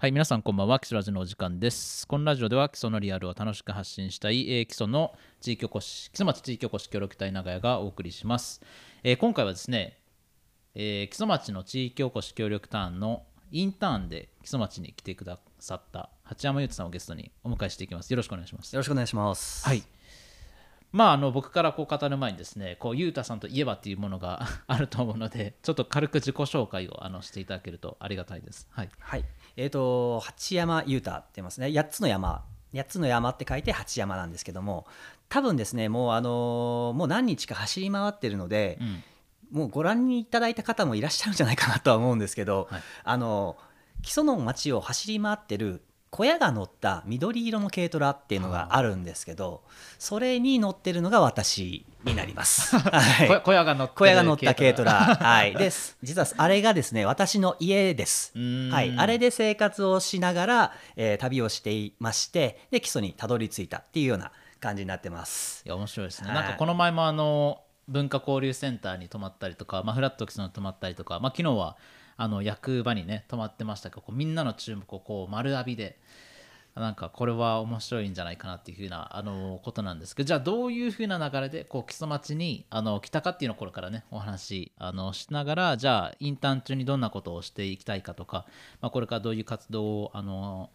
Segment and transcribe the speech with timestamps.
[0.00, 0.78] はい、皆さんこんばんは。
[0.78, 2.06] 基礎ラジオのお時間です。
[2.06, 8.60] このラジオでは基礎のリアルを楽しく発信したい、えー基礎の地域おこし、基礎町地域おこし協力隊長屋がお送りします。
[9.02, 9.98] えー今回はですね、
[10.76, 18.12] えー基礎町の地域おこし協力隊のインターンで基礎町に来てくださった八山優斗さんをゲストにお迎えしていきます。
[18.12, 18.72] よろしくお願いします。
[18.72, 19.66] よろしくお願いします。
[19.66, 19.82] はい。
[20.92, 28.68] まあ、あの僕からこう語る前にですね、こうゆうたさんといえばっていうものが あると思うので、ちょっと軽く自己紹介をあのしていただけるとありがたいです。
[28.70, 28.90] はい。
[29.00, 29.24] はい。
[29.58, 31.72] えっ、と八山裕太って言いますね。
[31.72, 32.44] 八つの山。
[32.72, 34.86] 八つの山って書いて八山なんですけども、
[35.28, 39.02] 多分ですね、もうあのーもう何日か走り回ってるのでう、ん。
[39.50, 43.56] もうご覧いただいた方もいらっしゃるんじゃないかなとは思うんですけど、はいあの
[44.00, 49.62] 基礎の町を走り回ってる小屋が乗った緑色の軽トラっていうのがあるんですけど、
[49.98, 52.76] それに乗ってるのが私になります。
[52.78, 54.92] はい小小屋が乗ってる小屋が乗った軽トラ。
[54.92, 55.54] はい。
[55.54, 55.96] です。
[56.02, 58.32] 実はあれがですね、私の家です。
[58.70, 58.94] はい。
[58.96, 65.62] あれで生活をしながら、えー旅をしていまして、で、基礎にたどり着いたっていうような感じになってます。
[65.66, 71.76] いや面白いですね、はいなんかこの前もあの文化交流センターに泊まったりとか、まあ、フラットキスに泊まったりとか、まあ、昨日は
[72.18, 75.98] あの役場にね泊まってましたけどこうみんなの注目をこう丸浴びで
[76.74, 88.46] なんかこれは面白いんじゃないかなっていうふうなあのことなんですけどじゃあどういうふうな流れでこう木曽町にあの来たかっていうのをこれからねお話あのしながらじゃあインターン中にどんなことをしていきたいかとか、
[88.80, 90.70] まあ、これからどういう活動をあの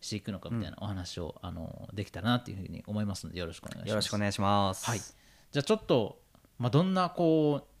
[0.00, 3.88] していくのかみたいなお話を、あのできたらなっていうふうに思いますのでよろしくお願いします。
[3.88, 4.86] よろしくお願いします。
[4.86, 6.20] はい、じゃあちょっと、
[6.58, 7.77] まあ、どんなこう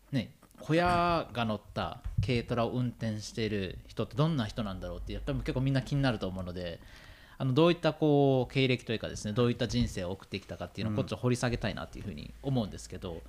[0.60, 6.80] ね小屋が乗った軽トラを運転している人ってどんな人なんだろうってやっぱり結構みんな気になると思うので
[7.38, 13.22] あのどういったこう経歴というかですねどういった人生を送ってきたかっていうのをこっちを掘り下げたいなっていうふうに思うんですけど、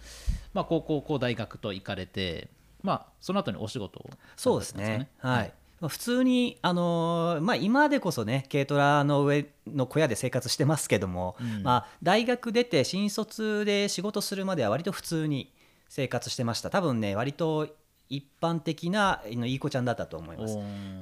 [0.53, 2.47] まあ、高校こう大学と行かれて、
[2.81, 5.09] まあ、その後にお仕事をそうですね。
[5.19, 5.53] はい。
[5.80, 15.53] まあ普通に、あのーまあ、今でこそね軽トラの上の小屋で生活してますけども、うんまあ、大学出て新卒で仕事するまでは割と普通に
[15.89, 16.70] 生活してました。
[16.70, 17.67] 多分ね割と
[18.10, 20.58] 一般的なあのいい子ちゃんだったと思います。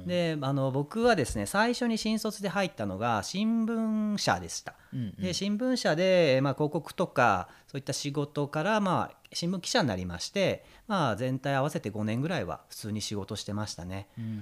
[0.06, 4.74] であの僕はですね最初に新卒で入ったのが新聞社でした。
[4.92, 5.22] うんうん。
[5.22, 14.08] で新聞社で、まあ、広告とかそういった仕事から、まあ、新聞記者になりまして、まあ、全体合わせて5年ぐらいは普通に仕事してましたね。
[14.18, 14.30] うんうん。
[14.30, 14.34] う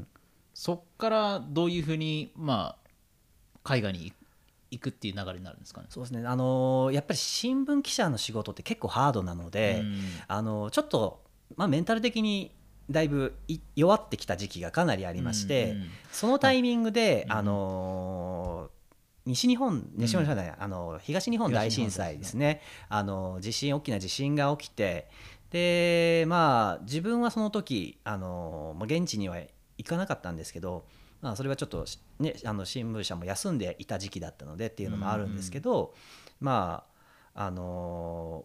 [0.00, 0.06] ん。
[0.54, 2.90] そっからどういうふうに、まあ、
[3.64, 4.14] 海外に
[4.74, 5.86] 行くっていう流れになるんですかね？
[5.88, 6.26] そうですね。
[6.26, 10.00] あのやっぱり新聞記者の仕事って結構ハードなので、うん。
[10.28, 11.22] あのちょっと、
[11.56, 12.54] まあ、メンタル的に
[12.90, 17.32] だいぶい弱ってきた時期がかなりありまして、うんうんそのタイミングで、うん。
[17.32, 18.70] あの
[19.26, 22.60] 西日本西日本じゃない、あの東日本大震災ですね。
[22.88, 25.08] あの地震大きな地震が起きて
[25.50, 29.36] でまあ自分はその時あのまあ現地には
[29.78, 30.84] 行かなかったんですけど、
[31.24, 31.86] まあ、それはちょっと、
[32.18, 35.94] ね、あの新聞社も休んでいた時期だったのでっていうのもあるんですけど、
[36.38, 36.84] ま
[37.34, 38.44] ああの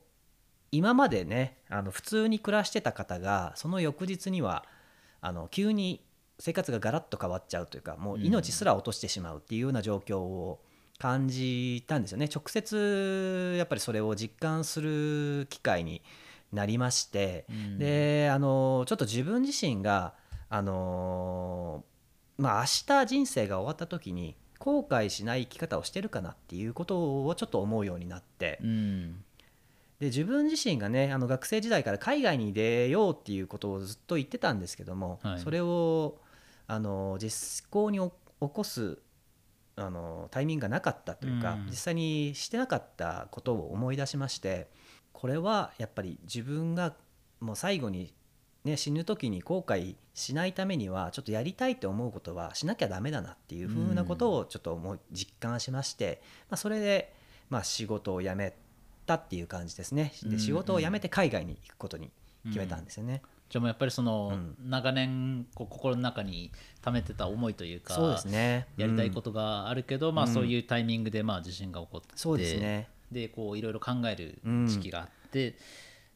[0.72, 4.64] 今までねあの普通に暮らしてた方がその翌日には
[5.20, 6.06] あの急に
[6.40, 10.62] 生活がガラッと変わっちゃうというかもう命すら落としてしまうっていうような状況を
[10.98, 12.30] 感じたんですよね。
[12.34, 16.02] 直接やっぱりそれを実感する機会に
[16.54, 17.78] なりまして、うん。
[17.78, 20.14] であのちょっと自分自身が
[20.50, 21.84] あの
[22.40, 29.24] まあ明日人生が終わった時に後悔しない生き方をしてるかなっていうことをちょっと思うようになって、うん。
[30.00, 35.40] で自分自身がねあの学生時代から海外に出ようっていうことをずっと言ってたんですけども、はい。
[35.40, 36.18] それを
[36.68, 39.00] あの実行にお起こす
[39.76, 41.66] あのタイミングがなかったというか、うん。
[41.68, 44.70] 実際にしてなかったことを思い出しまして
[45.14, 46.94] これはやっぱり自分が
[47.40, 48.14] もう最後に、
[48.66, 57.14] ね、死ぬ時に後悔しないためにはちょっとやりたいと思うことはしなきゃダメだなっていうふうなことをちょっと思い実感しまして、まあ、それで、
[57.50, 58.54] まあ、仕事を辞め
[59.06, 60.14] たっていう感じですね。
[60.24, 60.32] うん。
[60.32, 62.12] で仕事を辞めて海外に行くことに
[62.46, 63.22] 決めたんですよね。
[63.50, 64.70] じゃあもうやっぱりその、うん。
[64.70, 66.52] 長年こう心の中に
[66.82, 68.68] 溜めてた思いというかそうですね。
[68.76, 72.90] やりたいこととがあるけど、まあ、うんそういうタイミングでまあ地震が起こってそうですね。
[73.12, 74.68] でこういろいろ考えるうん。
[74.68, 75.58] 時期があって、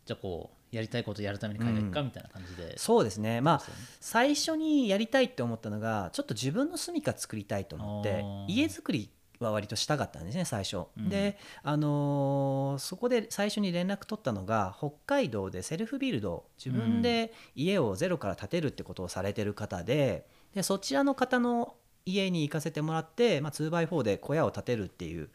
[0.05, 3.41] じゃあこうやりたいことやるために海外行くかみたいな感じで、そうですね。
[3.41, 3.63] まあね。
[3.99, 9.09] 最初にやりたいって思ったのがちょっと自分の住みか作りたいと思って家づくり
[9.39, 11.09] は割としたかったんですね最初、うん。
[11.09, 20.25] で、あのーそこで最初に連絡取ったのが北海道でセルフビルド自分で家をゼロから建てるってことをされてる方で
[20.55, 21.75] でそちらの方の
[22.05, 25.29] 家に行かせてもらって、まあ、2x4 で小屋を建てるっていう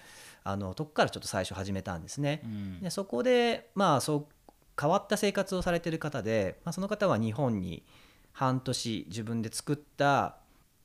[0.44, 2.42] あのとこからちょっと最初始めたんですね。
[2.44, 2.80] うん。
[2.80, 4.26] でそこでまあそう
[4.78, 7.82] 変わった生活をされてる方で、まあ、その方は日本に
[8.32, 10.36] 半年自分で作った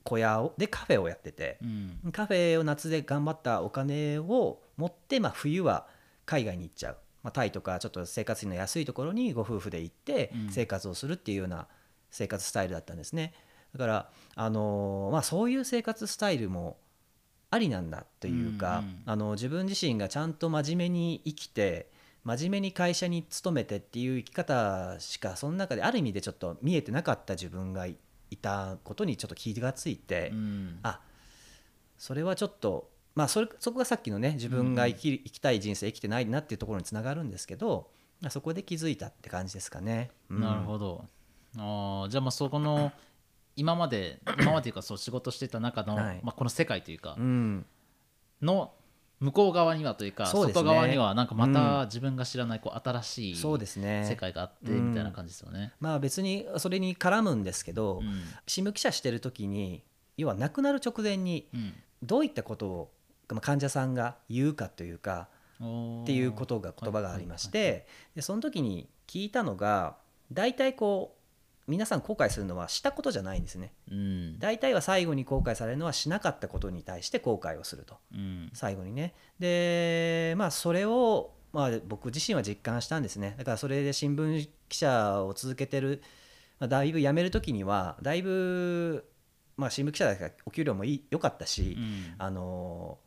[0.02, 2.12] 小屋をでカフェをやっててうん。
[2.12, 5.86] カフェを夏で頑張ったお金を持って、まあ、冬は
[6.26, 10.50] 海外に行っちゃう、まあ、タイとかちょっと生活費の安いところにご夫婦で行ってうん。
[10.50, 11.68] 生活をするっていうような
[12.10, 13.32] 生活スタイルだったんですね。
[13.72, 16.76] だから、あのーまあ、そういう生活スタイルも
[17.50, 21.90] ありなんだというか、うんうんあの自分自身がちゃんと真面目に生きて
[22.24, 27.96] 真面目に会社に勤めてっていう生き方しかその中である意味でちょっと見えてなかった自分がい
[28.30, 30.78] いたことにちょっと気がついて、うん。
[30.82, 31.00] あ
[31.96, 37.88] それはちょっとまあそれそこがさっきのね自分が生き,、生きたい人生生きてないなっていうところにつながるんですけど
[38.20, 40.10] まあそこで気づいたって感じですかね。
[40.30, 40.40] うん。
[40.40, 41.04] なるほど。
[41.56, 42.92] あーじゃあまあそこの
[43.56, 46.20] 今まで今までというかそう仕事してた中の、はい。
[46.24, 47.66] まあ、この世界というかうん。
[48.42, 48.72] の
[49.24, 54.04] 向こう側にはというか外側にはなんかまうた自分が知らないこう新しいそうですね。
[54.06, 55.72] 世界があってうんみたいな感じですよね。
[55.80, 58.22] まあ別にそれに絡むんですけど、うん。
[58.46, 59.82] 新聞記者してる時に
[60.18, 61.72] 要は亡くなる直前にうん。
[62.02, 62.90] どういったことを
[63.30, 69.96] まあ患者さんが言うかというかっていうことが言葉がありましてでその時に聞いたのが
[70.30, 71.23] 大体こう
[71.66, 73.72] 皆さん後悔するのはしたことじゃないんですね。
[73.90, 74.38] うん。
[74.38, 77.96] 大体は最後に後悔されるのはしなかったことに対して後悔をすると。
[78.12, 78.50] うん。
[78.52, 79.14] 最後にね。
[79.38, 83.34] でまあそれをまあ僕自身は実感したんですね。
[83.38, 86.02] だからそれで新聞記者を続けてる、
[86.58, 89.08] まあ、だいぶ辞める時にはだいぶ
[89.56, 92.14] まあ新聞記者だからお給料もいい良かったし、うん。
[92.18, 92.98] あの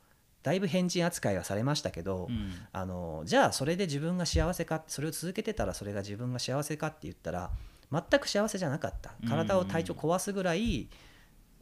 [0.41, 2.53] だいぶ変人扱いはされましたけど、うん。
[2.71, 7.51] あのじゃあそれで自分が幸せかそれを続けてたらそれが自分が幸せかって言ったら
[7.91, 9.15] 全く幸せじゃなかった。
[9.27, 10.89] 体を体調壊すぐらい、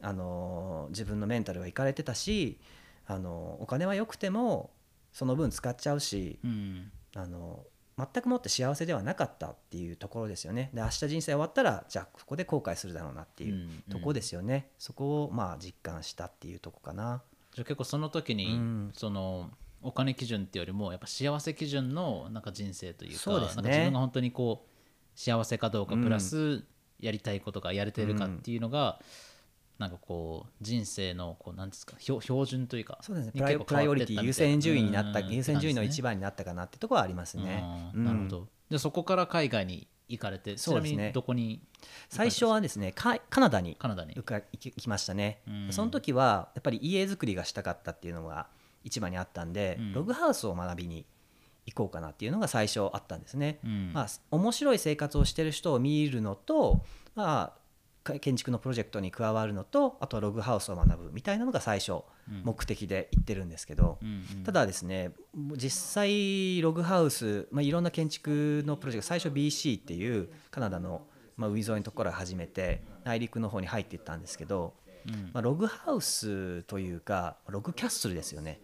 [0.02, 2.58] あの自分のメンタルはいかれてたし
[3.06, 4.70] あのお金は良くても
[5.12, 6.92] その分使っちゃうしうん。
[7.14, 7.64] あの
[7.98, 10.70] 全くもって幸せではなかったっていうところですよね。
[10.74, 13.82] で明日人生終わったらじゃあここで後悔するだろうなっていううん。
[13.90, 17.22] とこですよね、そこをまあ実感したっていうとこかな。
[17.54, 18.90] じゃあ結構その時に、うん。
[18.92, 19.50] その
[19.80, 23.62] お金基準っていうよりもやっぱ幸せ基準のなんか人生というかそうですね。
[23.62, 24.65] なんか自分が本当にこう
[25.16, 26.04] 幸せかどうかうん。
[26.04, 26.64] プラス
[27.00, 29.00] やりたいことがやれてるかっていうのが、
[29.78, 33.32] なんかこう人生のこうなんですか標標準というかそうですね。
[33.34, 37.62] にプライオリティ優先順位になったうん優先順位の一番になったかなってところはありますね。
[37.94, 38.48] うんなるほど。
[38.70, 41.08] でそこから海外に行かれてそうですね。
[41.08, 41.60] にどこに
[42.08, 44.14] 最初はですねカカナダにカナダに。
[44.14, 45.72] 行きましたね、うん。
[45.72, 48.46] その時はやっぱり家づくりがしたかったっていうのが
[48.82, 49.92] 一番にあったんで、うん。
[49.92, 51.04] ログハウスを学びに
[51.66, 53.92] 行こうかなっていうのが最初あったんですね、うん。
[53.92, 56.84] まあ面白い生活をしてる人を見るのと
[57.14, 57.66] まあ
[58.06, 62.42] か建築のプロジェクトに加わるのとあとはログハウスを学ぶみたいなのが最初うん。
[62.42, 64.42] 目的で行ってるんですけど、うんうん。
[64.42, 65.12] ただですね
[65.54, 74.74] 実際ログハウス、まあ、いろんな建築のプロジェクト最初 BC っていうカナダの、まあ、海沿いのところから始めて内陸の方に入っていったんですけど、
[75.06, 75.30] うん。
[75.32, 78.60] まあ、ログハウスというかログキャッスルですよね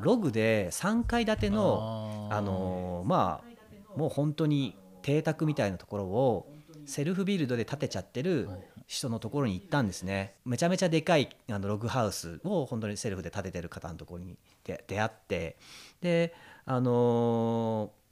[0.00, 6.48] ログで3階建てのあのーまあもう本当に邸宅みたいなところを
[6.84, 8.48] セルフビルドで建てちゃってる
[8.86, 10.34] 人のところに行ったんですね。
[10.44, 15.56] めちゃめちゃでかいあのログハウスを本当にセルフで建ててる方のところに出出会って。
[16.00, 18.04] であのー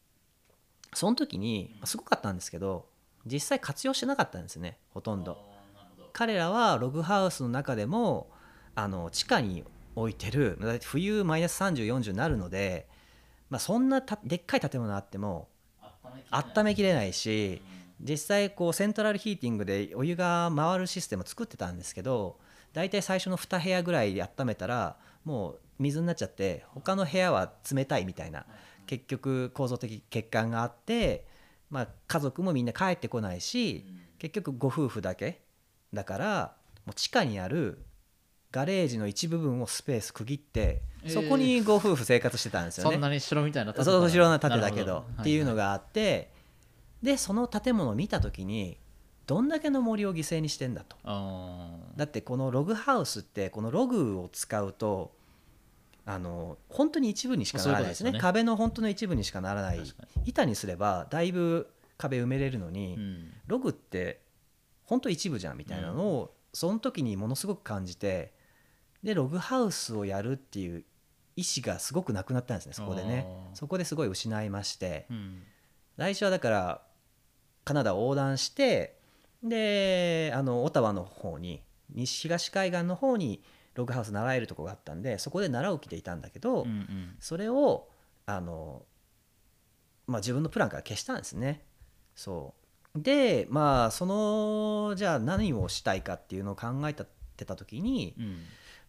[0.95, 2.87] その時にすごかったんですけど
[3.25, 5.39] 実際活用してなかったんですねほとんど。
[6.13, 8.29] 彼らはログハウスの中でも
[8.75, 10.59] あの地下に置いてる。
[10.61, 12.89] だいたい冬マイナス3040になるので、
[13.51, 15.49] まあ、そんなたでっかい建物あっても
[16.31, 17.13] 温めきれない。
[17.13, 17.63] し
[18.03, 22.39] 実際こうセントラルヒーティングでお湯が回るシステムを作ってたんですけど
[22.73, 28.45] 大体最初の2部屋ぐらいで温めたらもう水になっちゃって他の部屋は冷たいみたいな
[28.87, 31.27] 結局構造的欠陥があって、
[31.71, 33.87] まあ、家族もみんな帰ってこないし
[34.19, 35.43] 結局ご夫婦だけ
[35.95, 37.85] だからもう地下にある
[38.53, 41.13] ガレージの一部分をスペース区切ってえー。
[41.13, 42.93] そこにご夫婦生活してたんですよね。
[42.93, 46.31] そんなに城みたいな建てそう後ろの建てだけどほっていうのが、があって
[47.03, 48.79] でその建物を見た時に
[49.27, 50.97] どんだけの森を犠牲にしてんだと。
[51.97, 55.13] だってこのログハウスってこのログを使うと
[56.05, 58.13] あの本当に一部にしかならないですね。
[58.13, 58.19] ね。
[58.21, 59.81] 壁の本当の一部にしかならない。
[60.25, 63.33] 板にすればだいぶ壁埋めれるのに、うん。
[63.47, 64.21] ログって
[64.85, 68.33] 本当一部じゃんみたいなのを、その時にものすごく感じて
[69.03, 70.85] でログハウスをやるっていう
[71.37, 73.27] 意思がすごくなくなったんですねそこでね。
[73.55, 75.07] そこですごい失いまして。
[75.11, 75.43] うん。
[75.97, 76.83] 来週はだから
[77.65, 78.99] カナダを横断して
[79.43, 83.43] であのオタワの方に西東海岸の方に
[83.75, 87.17] ログハウス習えるとこがあったんでそこで習う気でいたんだけど、うんうん。
[87.19, 87.89] それを
[88.27, 88.83] あの、
[90.07, 91.65] まあ、自分のプランから消したんですね。
[92.15, 92.55] そ
[92.95, 93.01] う。
[93.01, 97.07] でまあそのじゃあ何をしたいかっていうのを考えた
[97.43, 98.27] ってた時に、うん。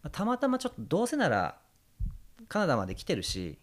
[0.03, 1.57] まあたまたまちょっとどうせなら
[2.47, 3.57] カナダまで来てるし、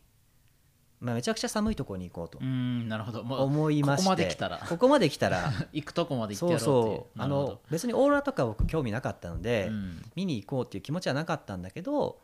[1.01, 2.39] まあ、めちゃくちゃ寒いところに行こうと。
[2.41, 3.25] うんなるほど。
[3.25, 4.05] もう思いまして。
[4.05, 4.59] ここまで来たら。
[4.59, 5.53] ここまで来たら。
[5.73, 6.99] 行くとこまで行ってそうやろうっていう。
[6.99, 10.03] そうあの別にオーロラとか僕興味なかったので、うん。
[10.15, 12.21] 見に行こうっていう気持ちはなかったんだけど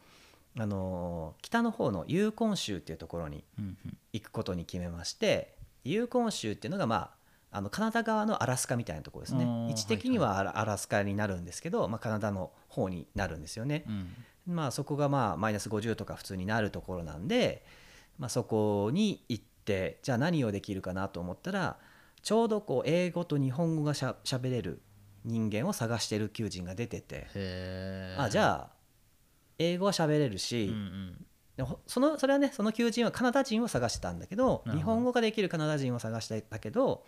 [0.59, 3.99] あの北の方のユーコン州っていうところにうんうん。
[4.13, 5.55] 行くことに決めまして
[5.85, 7.11] ユーコン州っていうのがまあ
[7.57, 9.47] あのカナダ側のアラスカみたいなところですね。
[9.71, 13.85] 位置的にはアラスカになるんですけど、まあ、カナダの方になるんですよね。
[14.47, 14.55] うん。
[14.55, 17.65] まあ、そこがまあマイナス50とか普通になるところなんで、
[18.19, 21.79] まあ、そこに行ってじゃあ何をできるかなと思ったら
[22.23, 24.83] ちょうどこう英語と日本語がしゃべれる
[25.25, 27.27] 人間を探してる求人が出てて、
[28.19, 28.71] あじゃあ
[29.59, 30.75] 英語は喋れるし、うん
[31.59, 31.77] うん。
[31.87, 34.63] そのそれはねその求人はカナダ人を探してたんだけど。
[34.67, 37.07] 日本語ができるカナダ人を探してたけど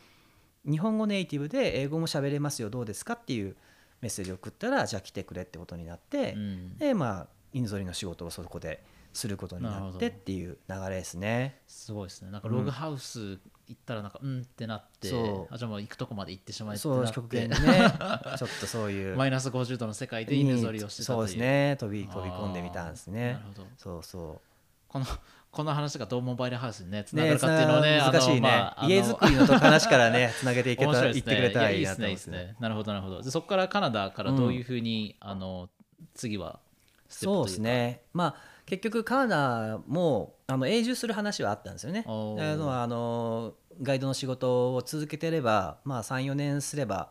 [0.68, 3.56] 日本語ネイティブで英語も喋れますよどうですかっていう
[4.00, 6.78] メッセージを送ったらじゃあ来てくれってことになって、うん。
[6.78, 8.82] でまあ犬ぞりの仕事をそこで
[9.12, 11.58] することになってっていう流れですね。
[11.66, 12.30] すごいですね。
[12.30, 15.54] なんかログハウス行ったらなんかうんってなって、そう。
[15.54, 17.14] あじゃあもう行くとこまで行ってしまえってそうなって。
[17.14, 17.56] 極限にね
[18.38, 19.16] ちょっとそういう。
[19.16, 21.16] マイナス50度の世界で犬ぞりをしてたという。
[21.16, 21.76] そうですね。
[21.80, 23.32] 飛び飛び込んでみたんですね。
[23.32, 23.66] なるほど。
[23.76, 24.48] そうそう。
[24.88, 25.06] この
[25.50, 32.14] この話がどうモバイルハウスにねつながるかっていうのをね難しいね、まあ家づくりの話からね つなげていけたい言ってくれたらいいなと思って。
[32.14, 32.56] ですねいいですね。
[32.60, 33.22] なるほどなるほど。
[33.22, 35.68] でそこからカナダからどういうふうに、あの
[36.14, 36.60] 次は
[37.08, 38.02] そうですね。
[38.12, 38.34] まあ
[38.66, 42.04] 結局カナダもあの永住する話はあったんですよね。
[42.06, 47.10] あのあのガイドの仕事を続けてれば、まあ、34年すれば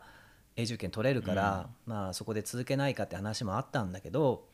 [0.56, 4.44] 永住権取れるから、まあ、そこで続けないかって話もあったんだけど、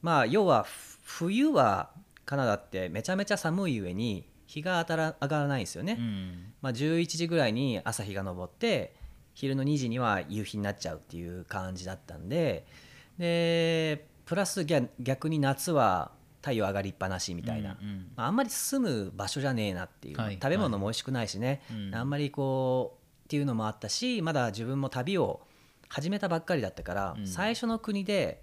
[0.00, 1.90] まあ、要はふ冬は
[2.30, 5.96] カナダってめちゃめちゃ寒い上に日が当たら上がらないんですよね。
[5.98, 6.52] うん。
[6.62, 8.94] まあ、11時ぐらいに朝日が昇って
[9.34, 12.64] 昼の2時には夕日になっちゃうっていう感じだったんで
[13.18, 18.12] でプラス逆逆に夏は太陽上がりっぱなしみたいな、うんうん。
[18.14, 20.34] まあ、あんまり住む場所じゃねえなっていう、はい。
[20.34, 21.94] 食べ物も美味しくないしね、うん。
[21.96, 25.40] あんまりこうっていうのもあったしまだ自分も旅を
[25.88, 27.26] 始めたばっかりだったから、うん。
[27.26, 28.40] 最初の国で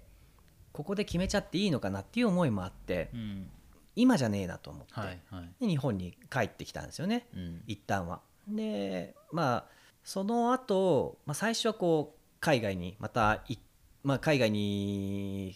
[0.72, 3.50] ここで決めちゃっていいのかなっていう思いもあってうん
[4.00, 5.50] 今じゃねえなと思って、はいはい。
[5.60, 7.26] で日本に帰ってきたんですよね。
[7.34, 7.62] うん。
[7.66, 8.20] 一旦は。
[8.48, 9.64] でまあ
[10.04, 13.58] その後、まあ最初はこう海外にまたい、
[14.04, 15.54] まあ、海外に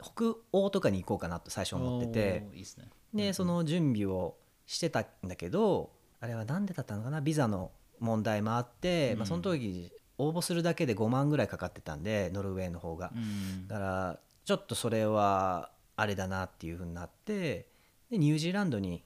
[0.00, 2.48] 北欧とかに行こうかなと最初思ってて。
[2.54, 2.88] いいですね。
[3.12, 7.20] でその準備をしてたんだけどあれは何でだったのかな？
[7.20, 9.18] ビザの問題もあって、うん。
[9.18, 13.12] まあ、その時応募するだけで5万ぐらいかかってたんでノルウェーの方が。
[13.14, 13.68] うん。
[13.68, 17.66] だからちょっとそれはあれだなっていうふうになって
[18.12, 19.02] でニュージーランドに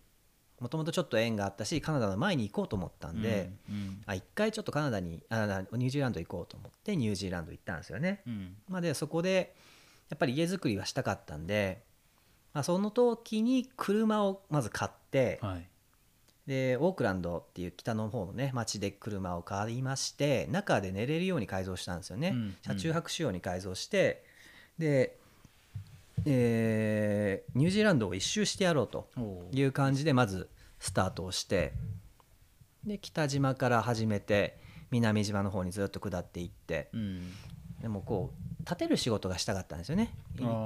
[0.59, 8.23] もともとちょっと縁があったしカナダの前に行こうと思ったんで、うんあ一回ちょっとカナダにあなニュージーランド行こうと思ってニュージーランド行ったんですよね。
[8.27, 8.57] うん。
[8.69, 9.55] まあ、でそこで
[10.09, 11.83] やっぱり家づくりはしたかったんで、
[12.53, 15.69] まあ、その時に車をまず買って、はい。
[16.49, 22.57] でオークランドっていう北の方のね町で車を買いまして中で寝れるように改造したんですよね、うん。
[22.63, 24.25] 車中泊仕様に改造して
[24.79, 25.19] で、
[26.27, 29.09] えーニュージーランドを一周してやろうと
[29.53, 31.73] いう感じでまずスタートをして
[32.85, 34.59] で北島から始めて
[34.91, 37.33] 南島の方にずっと下っていってうん。
[37.81, 40.17] でもこう建てる仕事がしたかったんですよね。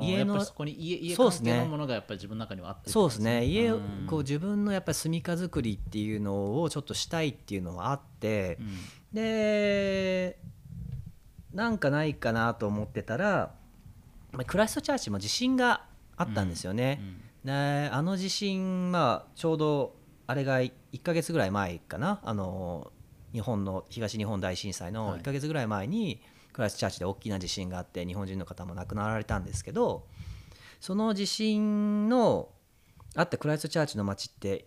[0.00, 1.52] 家のそこに家家関そうですね。
[1.52, 3.44] 係のものがやっぱり自分の中にはあってそうですね。
[3.44, 4.06] 家をうん。
[4.06, 8.68] こう自分のやっぱり住みか作りっていうのをちょっとしたいっていうのはあってうん。
[9.12, 10.38] で
[11.52, 13.59] なんかないかなと思ってたらまあ
[14.46, 15.84] クライストチャーチも地震が
[16.16, 17.00] あったんですよね。
[17.44, 19.96] であの地震まあちょうど
[20.26, 20.72] あれが1
[21.02, 22.92] ヶ月ぐらい前かなあの
[23.32, 26.20] 日本の東日本大震災のはい1ヶ月ぐらい前に
[26.52, 30.06] クライストチャーチで大きな地震があって日本人の方も亡くなられたんですけど
[30.80, 32.48] その地震の
[33.14, 34.66] あったクライストチャーチの町って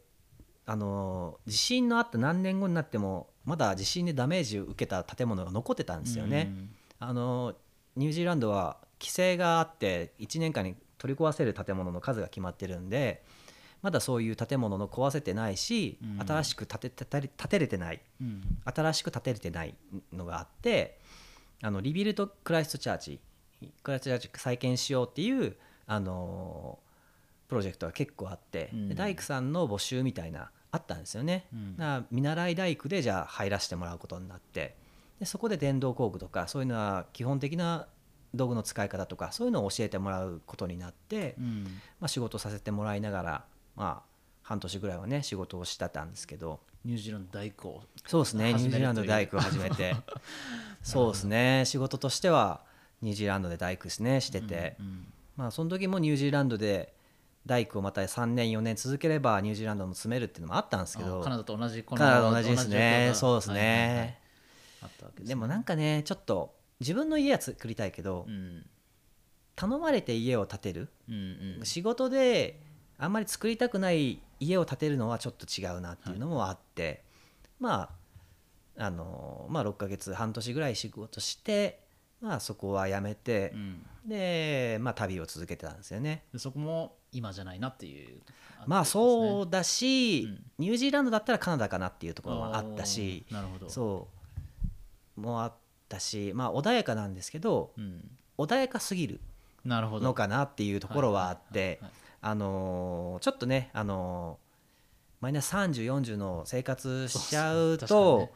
[0.66, 6.54] あの地震のあった何年後になってもまだ地震でダメージを受けた建物が残ってたんですよね。
[7.00, 7.54] あの
[7.96, 13.24] ニュージーランドは規制があって1年間に取り壊せる建物の数が決まってるんで
[13.84, 16.26] まだそういう建物の壊せてないし、うん。
[16.26, 18.02] 新しく建て建て建てれてない。
[18.64, 19.76] 新しく建てれてない
[20.14, 21.00] のがあって
[21.62, 23.20] あのリビルト・クライスト・チャーチ
[23.84, 26.80] クライスト・チャーチ再建しようっていうあの
[27.50, 31.48] プロジェクトが結構あって、う大工さんの募集みたいなあったんですよね。
[31.54, 31.76] うん。
[31.76, 34.78] だから見習い大工でじゃあ入らせてもらうことになって
[35.20, 37.88] でそこで電動工具とかそういうのは基本的な
[38.34, 41.64] 道具の使い方とかそういうのを教えてもらうことになって、うん。
[42.00, 46.60] まあ、仕事させてもらいながら、まあ、半年ぐらいはね仕事をしてたんですけど。
[46.86, 49.96] ニュージーランド大工そうですねニュージーランド大工を始めて。
[50.84, 51.64] そうですね。
[51.66, 52.62] 仕事としては
[53.02, 56.94] ニュージーランドで大工ですねしてて、うんまあその時もニュージーランドで
[57.46, 61.22] 大工をまた3年4年続ければニュージーランドも住めるっていうのもあったんですけど。
[61.22, 63.12] あカナダと同じこのカナダと同じですね。
[63.14, 63.88] そうですはいはいはい。
[63.88, 64.20] ね
[64.82, 65.30] あったわけですね。
[65.30, 68.66] でもなんかねちょっと自分の家は作りたいけど、うん
[69.56, 70.90] 頼まれて家を建てる。
[71.08, 71.16] うん。
[71.60, 72.60] うん仕事で
[72.98, 77.04] あんまり作りたくない家を建てるのはちょっと違うなっていうのもあって、
[77.60, 77.90] ま
[78.78, 81.82] ああのまあ6ヶ月半年ぐらい仕事して
[82.22, 83.86] まあそこはやめてう、ん。
[84.08, 86.24] でまあ旅を続けてたんですよね。
[86.34, 88.22] でそこも今じゃないなっていう
[88.66, 90.44] まあそうだし、うん。
[90.58, 93.70] ニュージーランドだったらカナダかなっていうところもあったしなるほど。
[93.70, 94.08] そ
[95.18, 95.22] う。
[95.22, 95.54] もあっ
[95.94, 99.20] たしまあ穏やかなんですけどうん、穏やかすぎる
[99.66, 101.80] のかなっていうところはあっはいて
[102.22, 104.44] あのーちょっとね、あのー
[105.24, 108.30] マイナス3040の生活しちゃうと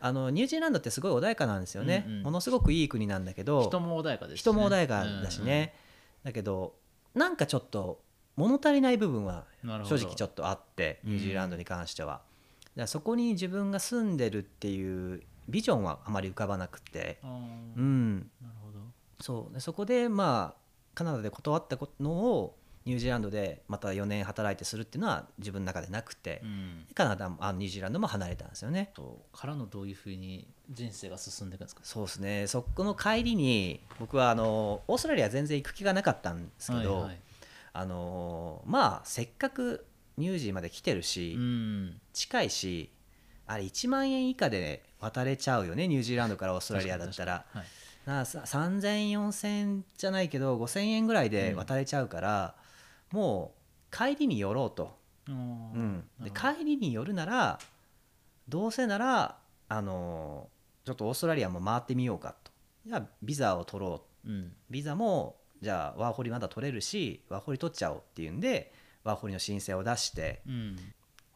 [0.00, 2.22] あのニュージーランドってすごい穏やかなんですよね、うんうん。
[2.22, 4.52] ものすごくいい国なんだけど人も穏やかですしね。
[4.52, 5.74] 人も穏やかだしね、
[6.24, 6.74] だけど
[7.14, 8.00] なんかちょっと
[8.36, 9.44] 物足りない部分は
[9.84, 12.22] 正直ちょっとあってうんニュージーランドに関しては、だか
[12.76, 17.18] らそこに自分が住んでるっていうビジョンはあまり浮かばなくて。
[17.22, 18.18] うん。
[18.40, 18.78] なるほど。
[19.20, 19.54] そう。
[19.54, 20.60] でそこでまあ
[20.94, 22.56] カナダで断ったのを
[22.86, 26.86] ニュージーランドでまた4年働いてするっていうのは自分の中でなくて、うん。
[26.94, 28.92] カナダもあニュージーランドも離れたんですよね。
[29.32, 31.82] からのどういうふうに人生が進んでいくんですか？
[31.84, 32.46] そうですね。
[32.46, 37.20] そこの帰りに僕はあのオーストラリア全然行く気がなかったんですけど、はいはい。
[37.72, 42.00] あのまあせっかくニュージーまで来てるし、うん。
[42.12, 42.90] 近いし
[43.50, 47.44] あれ1万円以下で渡れちゃうよねニュージーランドからオーストラリアだったら。
[47.52, 47.64] 確かに
[48.06, 52.54] なあさ30004000じゃないけど5000円ぐらいで渡れちゃうから、
[53.12, 53.52] も
[53.92, 54.96] う帰りに寄ろうと、
[55.28, 57.58] うん、で帰りに寄るなら
[58.48, 59.36] どうせなら
[59.68, 60.48] あの
[60.84, 62.52] ちょっとオーストラリアも回ってみようかと。
[62.86, 64.28] じゃあビザを取ろう。
[64.28, 64.52] うん。
[64.70, 68.72] ビザもじゃあワーホリまだ取れるしワーホリ取っちゃおうっていうんで
[69.02, 70.76] ワーホリの申請を出してうん。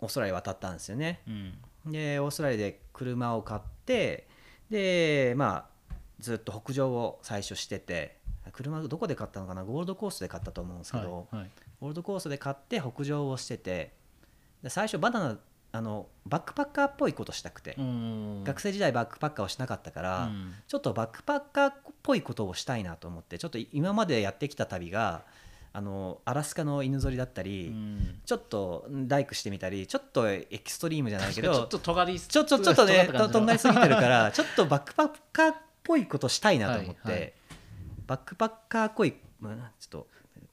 [0.00, 1.20] オーストラリア渡ったんですよね。
[1.26, 4.26] うんでオーストラリアで車を買って
[4.70, 8.18] でまあずっと北上を最初してて
[8.52, 9.64] 車どこで買ったのかな？
[9.64, 11.50] ゴールドコーストで買ったと思うんですけど、はいはい。
[11.80, 13.92] ゴールドコーストで買って北上をしてて
[14.62, 15.38] で最初バナナ
[15.72, 20.54] あのバックパッカーっぽいことしたくて、うん学生時代バックパッカーをしなかったから、うん。
[20.68, 25.24] ちょっとバックパッカーっぽいことをしたいなと思ってちょっと今までやってきた旅が
[25.76, 28.20] あのアラスカの犬ぞりだったり、うん。
[28.24, 37.32] ちょっと大工してみたりちょっとエキストリームじゃないけどちょっと尖りちょちょちょっとねととんがりすぎてるらから ちょっとバックパッカーっぽいことしたいなと思って、はいはい。
[38.06, 40.06] バックパッカーっぽいまあちょっと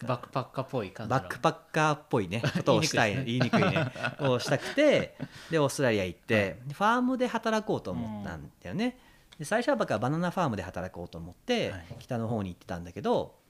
[0.07, 1.19] バックパッカーっぽい感じの。
[1.19, 3.91] バックパッカーっぽいねことをしたい言いにくいね。
[4.21, 5.15] をしたくて
[5.51, 8.97] でオーストラリア行って、でファームで働こうと思ったんだよね、
[9.37, 11.85] で最初はバナナファームで働こうと思って、はい。
[11.99, 13.40] 北の方に行ってたんだけど、まあ、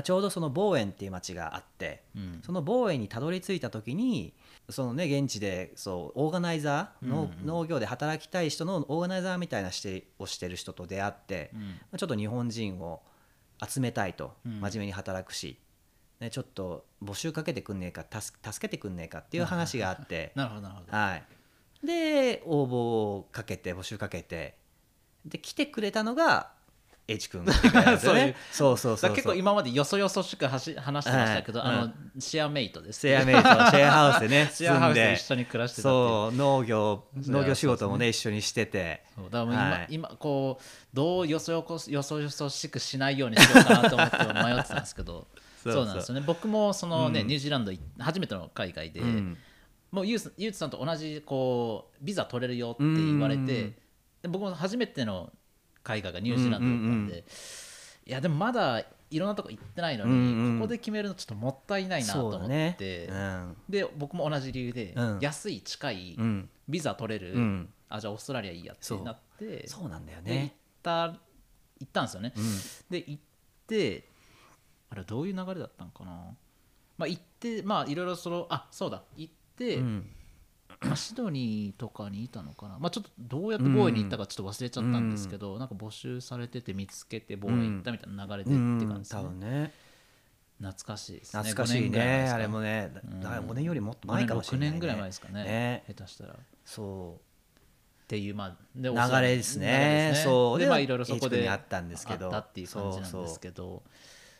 [0.00, 2.40] ちょうどそのボーエンっていう町があってうん。
[2.42, 4.32] そのボーエンにたどり着いた時に
[4.70, 7.46] そのね現地でそうオーガナイザーの、うんうん。
[7.46, 11.60] 農業で働きたい人のオーガナイザーみたいなしてをしてる人と出会って、うん。
[11.60, 13.02] まあちょっと日本人を
[13.68, 14.60] 集めたいとうん。
[14.60, 15.58] 真面目に働くし、
[16.20, 20.96] ね、ちょっと募集かけてくんねえか助助けてくんねえかっていう話があって、なるほどなるほど。
[20.96, 21.24] はい、
[21.84, 24.56] で応募をかけて募集かけて
[25.26, 26.52] で来てくれたのが
[27.08, 27.44] H 君
[28.52, 31.68] そうそうそう結構今までよそよそしくはし話してましたけど、はい。
[31.70, 33.00] あのシェアメイトです。
[33.00, 34.50] シェアメイト シェアハウスでね。
[34.52, 35.06] シェアハウス住んで。
[35.08, 39.02] で一緒に暮らしてたそう農業農業仕事もね一緒にしてて。
[39.16, 39.86] そうだから今,、はい。
[39.90, 45.26] 今こうどうよそよこよそよそしくしないようにしようかなと思って迷ってたんですけど。
[45.64, 46.24] そうなんですよね。
[46.26, 47.26] 僕もそのね、うん。
[47.26, 49.36] ニュージーランドい初めての海外で、うん。
[49.90, 53.46] もうユースユーツさんと同じこうビザ取れるよって言われうん。
[53.46, 53.76] て
[54.22, 55.32] で僕も初めての
[55.82, 57.24] 海外がニュージーランドだったんで、うんうん
[58.04, 65.18] いやでもまだいろんなとこ行ってないのに、うんうんここで決めるのちょっともったいないなと思っだねて、うんで僕も同じ理由で、うん。
[65.20, 66.50] 安い近いうん。
[66.68, 67.68] ビザ取れる、うん。
[67.88, 69.88] あじゃあオーストラリアいいやってなってそう。
[69.88, 71.14] なんだよで行っねた行
[71.84, 72.44] ったんですよね、うん。
[72.90, 73.22] で行っ
[73.68, 74.08] て
[74.90, 76.10] あれどういう流れだったのかな。
[76.98, 79.76] まあ行ってまあいろいろそのあそうだ行って、
[80.96, 89.72] シドニーとかにいたのかな、まあ、ちょっとどうやってボーイに行ったかちょっと忘れちゃったんですけど、なんか募集されてて見つけてボーイ行ったみたいな流れでって感じですね、多分ね
[90.60, 91.42] 懐かしいですね。
[91.42, 92.38] 懐かしい5年ぐらい前ですか？
[92.38, 93.20] ねあれもねだうん。
[93.20, 95.44] だから5年よりもっと前かもしれない、ね、6年ぐらい前ですかね。
[95.44, 97.20] ね下手したらっそ
[98.06, 100.10] ていうまあでう流れですね。
[100.12, 100.58] ですそう。
[100.58, 102.26] でまあいろいろそこでにあったんですけど。
[102.26, 103.82] あったっていう感じなんですけど。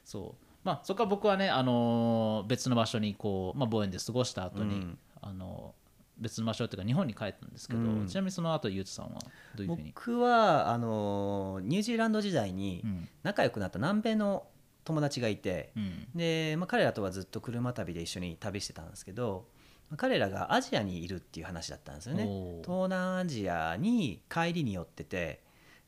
[0.05, 0.47] そう。
[0.63, 4.99] まあそこから僕はね、あのー別の場所にこう、まあ、ボーエンで過ごした後に、うん。
[5.23, 5.75] あの
[6.23, 8.07] 別の場所というか日本に帰ったんですけど、うん。
[8.07, 9.19] ちなみにその後ゆうとさんは
[9.55, 13.09] どういうふうに、僕はあのニュージーランド時代にうん。
[13.23, 14.47] 仲良くなった南米の
[14.85, 16.09] 友達がいて、うん。
[16.15, 19.47] で、まあ、彼らとはずっと車旅で一緒に旅してたんですけど
[19.91, 22.25] まあ彼らがアジアにいるっていう話だったんですよね。
[22.63, 25.41] 東南アジアに帰りに寄ってて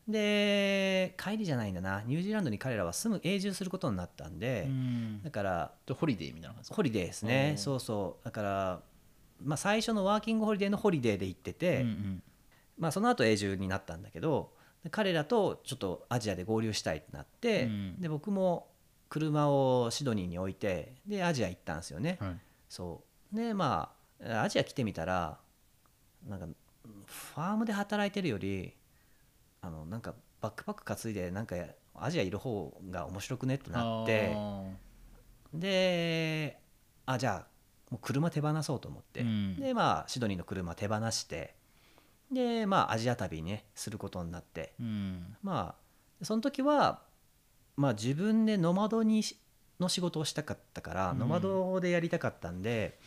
[0.06, 2.02] で帰りじゃないんだな。
[2.04, 5.22] ニュージーランドに彼らは住む永住することになったんで、うん。
[5.22, 6.74] だからとホリデーみたいな感じですか？
[6.76, 7.54] ホリデーですね。
[7.56, 8.24] そうそう。
[8.24, 8.82] だから、
[9.42, 12.22] まあ、最初のワーキングホリデーのホリデーで行ってて、うんうん。
[12.78, 18.68] まあ、その後永住になったんだけどで彼らとちょっとアジアで合流したいってなって、うんで僕も
[19.08, 22.36] 車をシドニーに置いてでアジア行ったんですよね、はい。
[22.68, 23.36] そう。
[23.36, 25.38] でまあアジア来てみたら
[26.28, 26.46] なんか
[27.06, 28.74] ファームで働いてるより
[29.60, 31.54] あのなんかバックパック担いでなんか
[31.94, 34.62] アジアいる方が面白くねってなってあ
[35.52, 36.58] で
[37.06, 37.53] あじゃあ
[37.94, 39.56] もう車手放そうと思って、うん。
[39.56, 41.54] でまあシドニーの車手放して。
[42.32, 44.72] でまあアジア旅ねすることになって。
[44.80, 45.36] ーうん。
[45.44, 45.76] ま
[46.20, 47.02] あその時は
[47.76, 49.38] まあ自分でノマドにし
[49.78, 51.18] の仕事をしたかったから、うん。
[51.20, 52.98] ノマドでやりたかったんで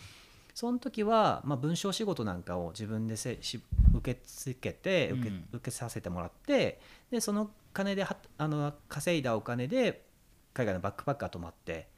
[0.55, 3.61] その時は、まあ、文章仕事なんかを自分でせし
[3.93, 6.79] 受け付けて受け,、うん受けさせてもらって
[7.11, 10.05] でその金ではあの稼いだお金で
[10.53, 11.89] 海外のバックパッカー泊まって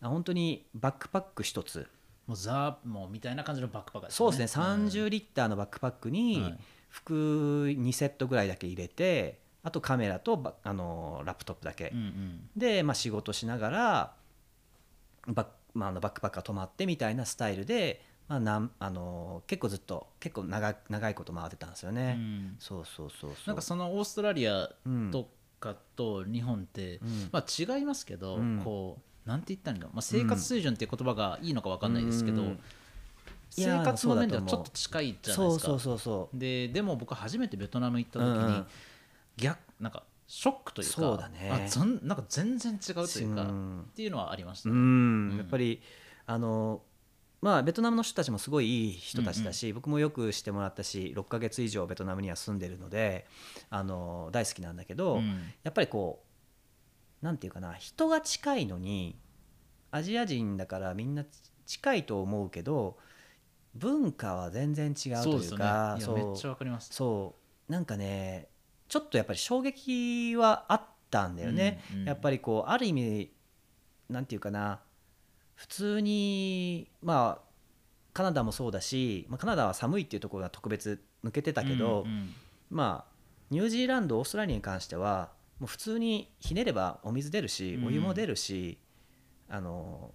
[0.00, 1.88] あ本当にバックパック一つ
[2.26, 4.64] もうザもうみたいな感じのバックパッカーそうですね。
[4.64, 4.86] ん。
[4.88, 6.54] 30リッターのバックパックはにい。
[6.88, 7.12] 服
[7.68, 11.90] 2セットぐらいだけ入れてあとカメラとバあのラップトップだけ。
[11.92, 12.50] うんうん。
[12.56, 14.14] で、まあ、仕事しながら
[15.28, 22.56] バッ,、まあ、あのバックパッカー泊まってみたいなスタイルで、まあ、なんあの結構ずっと結構長長いこと回ってたんですようね、ん。
[22.58, 23.40] そうそうそうそう。
[23.46, 27.28] なんかそのオーストラリアうんとかと日本って、うん。
[27.32, 28.60] まあ違いますけど、うん。
[28.64, 32.48] こうなんて言ったらいいの、まあ、生活水準っていう言葉がいいのか分かんないですけど、うん。
[32.48, 32.58] い
[33.50, 35.66] 生や活の面ではちょっと近いじゃないですか。
[35.66, 36.38] そうそうそうそう。
[36.38, 38.46] ででも僕初めてベトナム行った時に、うん。
[38.46, 38.66] うん
[39.36, 41.50] 逆なんかショックというかそうだね。
[41.52, 41.58] あ
[42.02, 43.80] なんか全然違うというか、うん。
[43.82, 45.36] っていうのはありましたうね、ん。
[45.36, 45.80] やっぱり
[46.26, 46.82] あの
[47.42, 53.26] まあベトナムの人たちもすごいいい人たちだし、僕もよくしてもらったし6ヶ月以上ベトナムには住んでるので
[53.70, 55.42] あの大好きなんだけど、うん。
[55.62, 56.25] やっぱりこう
[57.26, 59.18] なんていうかな人が近いのに
[59.90, 61.24] アジア人だからみんな
[61.66, 62.98] 近いと思うけど
[63.74, 66.90] 文化は全然違うというかそういやめっちゃわかります。
[66.92, 67.34] そ
[67.68, 68.46] うなんかね
[68.86, 72.06] ちょっとやっぱり衝撃はあったんだよね、うんうん。
[72.06, 73.32] やっぱりこうある意味
[74.08, 74.78] なんていうかな
[75.56, 77.44] 普通にまあ
[78.12, 82.34] カナダもそうだし、まあ、カナダは寒いっていうところが特別抜けてたけど、うんうん。
[82.70, 83.12] まあ
[83.50, 87.86] ニュージーランドオーストラリアに関してはもう普通にひねればお水出るしうん。
[87.86, 88.78] お湯も出るし、
[89.48, 90.12] あの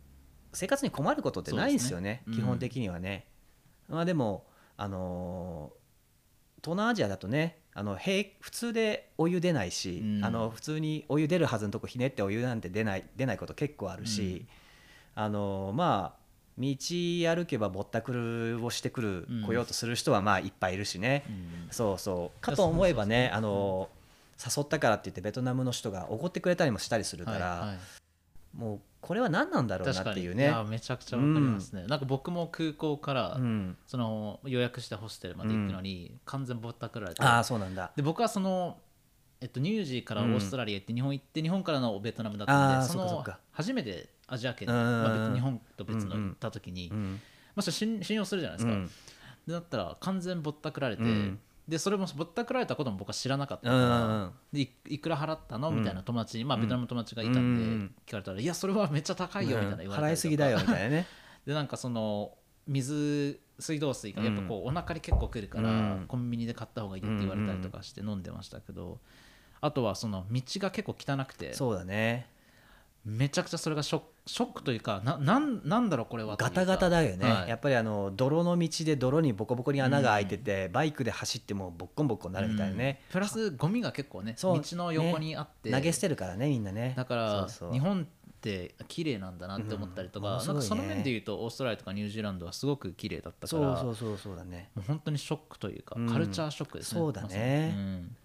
[0.54, 2.36] 生活に困ることってないんですよねね。
[2.36, 3.28] 基本的にはね。
[3.88, 4.46] まあ、でも
[4.78, 5.72] あの
[6.64, 10.26] 東南アジアだとねあの平普通でお湯出ないし、うん。
[10.26, 14.46] あの普通にお湯出るはずのとこひねってお湯なんて出ない出ないこと結構あるし、
[15.16, 16.22] あのまあ
[16.58, 18.14] 道歩けばぼったく
[18.58, 19.44] るをしてくる、うん。
[19.44, 21.68] 来ようとする人はまあいっぱいいるしね、うん。
[21.72, 22.42] そうそう。
[22.42, 23.90] かと思えばねあの
[24.44, 27.78] 誘ったからって言ってベトナムの人がおごってくれたりもしたりするから、はいはい。
[28.58, 30.46] もうこれは何なんだろうなっていうね。
[30.46, 37.22] やめちゃくちゃわかりますね、なんか僕も空港から、うん、その予約したホステルまで行くのに、完全ぼったくられて。
[37.24, 37.92] ああそうなんだ。
[37.96, 38.78] で僕はその、
[39.40, 46.28] えっと、ニュージーからオーストラリア行って日本行って日本からのベトナムだったんあーでその初めてアジア圏まあ、日本と別のうんうん。
[46.30, 47.20] 行った時に、うん。
[47.56, 48.88] まあ、信信用するじゃないですか、うん。
[49.48, 51.40] でだったら完全ぼったくられて、うん
[51.72, 55.70] でそれもぼったくられたことも僕は知らなかったうから、でいいくら払ったの？
[55.70, 55.78] うん。
[55.78, 57.96] みたいな友達に、まあ、ベトナムの友達がいたんで、うん。
[58.06, 60.08] 聞かれたら「いやそれはめっちゃ高いよ」みたいな言われたりとか。
[60.08, 61.08] 払いすぎだよみたいなね。
[61.46, 62.34] でなんかその
[62.68, 66.06] 水水道水がやっぱこうお腹に結構くるから、うん。
[66.10, 69.00] コンビニで買った方がいいって言われたりとかして飲んでましたけど、
[69.62, 72.28] あとはその道が結構汚くてそうだね。
[73.04, 77.50] めちゃくちゃそれがショックというかななんなんだろうこれはガタガタだよね、はい。
[77.50, 83.14] やっぱりあの泥の道で泥にボコボコに穴が開いてて、バイクで走ってもボッコンボッコンなるみたいなね、うん。
[83.14, 86.94] プラスゴミが結構ね道の横にあって、投げ捨てるからねみんなね。
[86.96, 88.06] だから日本っ
[88.42, 96.10] て綺麗なんだなって思ったりとか,、うんねなんかその面で言うとオーストラリアとかニュージーランドはすごく綺麗だったかそうらそうそうそうだねもう本当にショックというか、うん。
[96.10, 97.00] カルチャーショックですね。
[97.00, 97.28] そうだね。
[97.28, 97.44] まさに。
[97.44, 98.16] うん。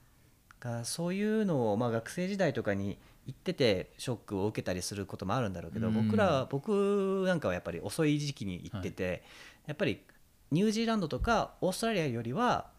[0.58, 6.06] がそういうのを、まあ、学生時代とかに行っててショックを受けたりすることもあるんだろうけど、うん。
[6.06, 9.24] 僕ら僕なんかはやっぱり遅い時期に行ってて、
[9.66, 10.00] やっぱり
[10.50, 12.70] ニュージーランドとかオーストラリアよりは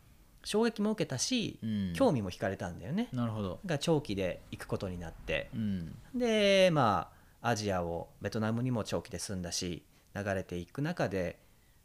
[0.43, 1.93] 衝撃も受けたし、うん。
[1.93, 3.09] 興味も惹かれたんだよね。
[3.11, 5.49] なるほど、が長期で行くことになって。
[5.53, 5.95] うん。
[6.15, 9.83] でまあアジアをベトナムにも長期で住んだし
[10.15, 11.39] 流れていく中で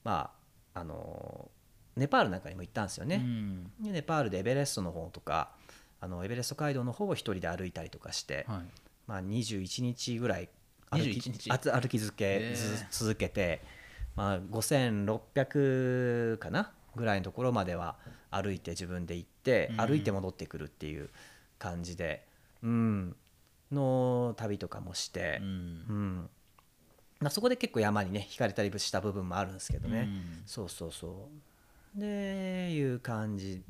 [0.05, 0.31] ま
[0.75, 1.51] ああの
[1.97, 3.17] ネパールなんかにも行ったんですようね。
[3.17, 3.65] ん。
[3.81, 5.51] でネパールでエベレストの方とか
[6.03, 8.59] あのエベレスト街道の方を一人で歩いたりとかして、はい。
[9.07, 10.49] まあ、21日ぐらい
[10.91, 11.51] 歩き21日。
[11.53, 12.57] あつ歩き続け、
[12.91, 13.63] 続けて、
[14.17, 17.95] まあ、5600かなぐらいのところまでは
[18.33, 19.77] 歩いて自分で行ってうん。
[19.87, 21.09] 歩いて戻ってくるっていう
[21.61, 22.27] 感じで、
[22.65, 23.15] うん、
[23.71, 25.47] の旅とかもしてう、ん。
[25.47, 26.31] うん。
[27.21, 30.43] まあ、そこで結構山にね惹かれたりした部分もあるんですけどね、うん。
[30.47, 31.29] そうそうそ
[31.97, 32.01] う。
[32.01, 33.65] でいう感じで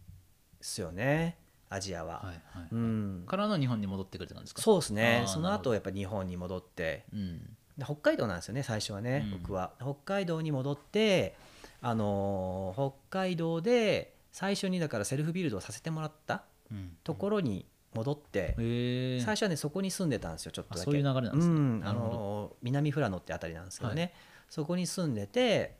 [0.62, 1.41] すよね
[1.72, 2.20] アジアは。
[2.20, 4.62] はいはいうん、からの日本に戻ってくるって感じですか？
[4.62, 5.24] そうですね。
[5.26, 7.04] その後やっぱり日本に戻って。
[7.12, 7.38] うん。
[7.78, 9.38] で北海道なんですよね最初はね、うん。
[9.40, 9.72] 僕は。
[9.80, 11.34] 北海道に戻って
[11.80, 16.96] あのー北海道で最初にだからセルフビルドをさせてもらったうん。
[17.02, 20.80] ところに戻って、へえ最初はねそこに住んでたんですよちょっとだけ。
[20.82, 21.54] あそういう流れなんですね。
[21.54, 21.82] うん。
[21.84, 24.08] あのー南富良野ってあたりなんですけどね、は
[24.48, 25.76] そこに住んでて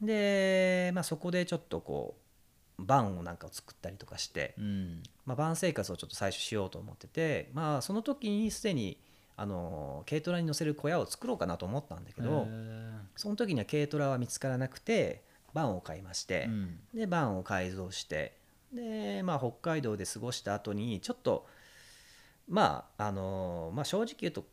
[0.00, 2.23] で、まあ、そこでちょっとこう
[2.78, 5.02] バンをなんかを作ったりとかして、うん。
[5.26, 8.98] まあ、バン生活をちょっと最初しようと思ってて、まあ、その時にすでに
[9.36, 12.46] あの軽トラに乗せる小屋を作ろうかなと思ったんだけど、
[13.16, 16.78] その時には軽トラは見つからなくてバンを買いましてう、ん。
[16.94, 18.36] でバンを改造して
[18.72, 21.46] で、まあ、北海道で過ごした後にちょっと
[22.48, 24.44] まああのまあ正直言うと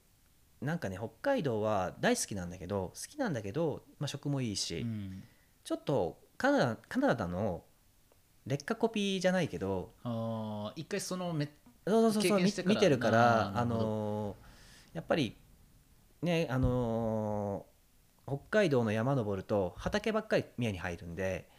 [0.61, 5.23] なんかね北海道は大好きなんだけど好きなんだけど、まあ、食もいいし、うん。
[5.63, 7.63] ちょっとカナダカナダの
[8.45, 11.49] 劣化コピーじゃないけどあー一回そのめ
[11.85, 15.37] そうそうそう見てるからあのーやっぱり
[16.21, 17.71] ねあのー
[18.27, 21.49] 北海道の山登ると畑ばっかり見えに入るんで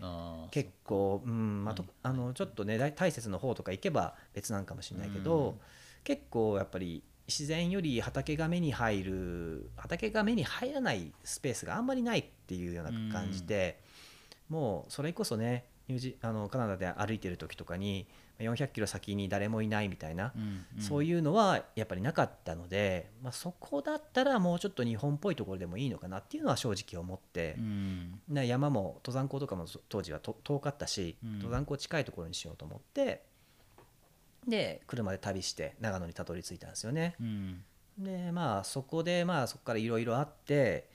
[0.50, 5.60] 結構うんまああのちょっとね大大雪の方とか行けば別なんかもしれないけど、うん。
[6.04, 13.80] 結構やっぱり自然より畑が目に入る畑が目に入らないスペースがあんまりないっていうような感じで、
[14.48, 18.07] もうそれこそねニュージあのカナダで歩いてる時とかに
[18.38, 28.20] 400キロ先に誰もいないみたいな、うんそういうのはやっぱりなかったので、まあ、そこだったらもうちょっと日本っぽいところでもいいのかなっていうのは正直思ってう、ん。
[28.28, 31.33] な山も登山口とかもそ当時はと遠かったし、うん。
[31.38, 33.22] 登山口近いところにしようと思って
[34.48, 37.14] で車で旅して長野にたどり着いたんですよね。
[37.20, 37.62] うん。
[37.98, 40.88] でまあそこでまあそこからいろいろあって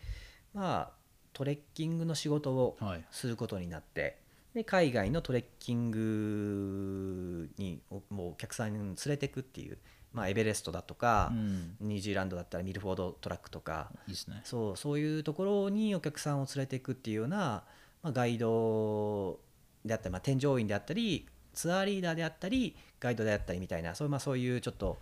[0.54, 0.98] まあ
[1.34, 3.06] トレッキングの仕事をはい。
[3.12, 4.18] することになって
[4.54, 9.78] で海外のトレッキングにおもうお客さんに連れていくっていう、
[10.14, 11.76] まあ、エベレストだとかう、ん。
[11.82, 14.42] ニュージーランドだったらミルフォードトラックとかいいですね。
[14.44, 17.64] そうそういうところにお客さんを連れていくっていうような、
[18.02, 19.40] まあ、ガイド
[19.86, 25.00] であったり、まあ、添乗員であったりツアーリーダーであったりガイドであったりみたいなそういう,、まあ、そういうちょっと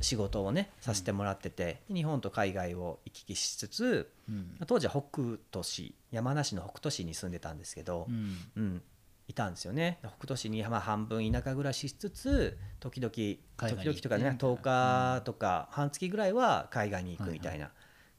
[0.00, 4.56] 仕事をねさせてもらってて、日本と海外を行き来しつつうん。
[4.66, 8.36] 当時は北斗市山梨の北斗市に住んでたんですけどう、ん。
[8.56, 8.82] うん
[9.28, 9.98] いたんですよね。
[10.00, 17.70] 北斗市にまあ半分田舎暮らししつつ時々時々とかねみたいな10日とか半月ぐらいは海外に行くみたいな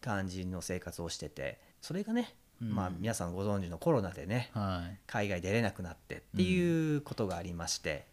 [0.02, 2.76] 感じの生活をしててそれがね、うん。
[2.76, 5.00] まあ皆さんご存知のコロナでねはい。
[5.08, 8.06] 海外出れなくなってっていうことがありまして、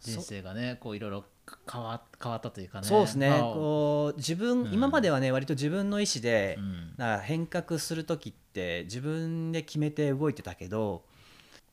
[0.00, 1.24] 人生がねこういろいろ
[1.70, 2.86] 変わ変わったというかね。
[2.86, 3.30] そうですね。
[3.30, 4.72] まあこう自分、うん。
[4.72, 7.20] 今まではね割と自分の意思で、うん。
[7.22, 11.04] 変革する時って自分で決めて動いてたけど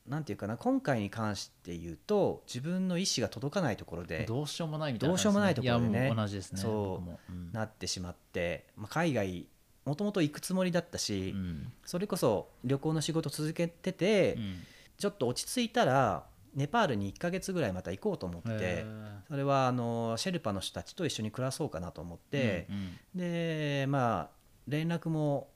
[0.08, 7.52] なんていうかな今回に関して言うと自分の意思が届かないところでどうしようもないみたいなどうしようもないところでね同じですねそううん。
[7.52, 9.46] なってしまって、まあ、海外
[9.84, 11.72] もともと行くつもりだったし、うん。
[11.84, 14.56] それこそ旅行の仕事続けてて、うん。
[14.98, 18.86] ちょっと落ち着いたらネパールに1ヶ月ぐらいまた行こうと思ってへ
[19.28, 25.48] それはあのシェルパの人たちと一緒に暮らそうかなと思っーて、うんでまあ連絡も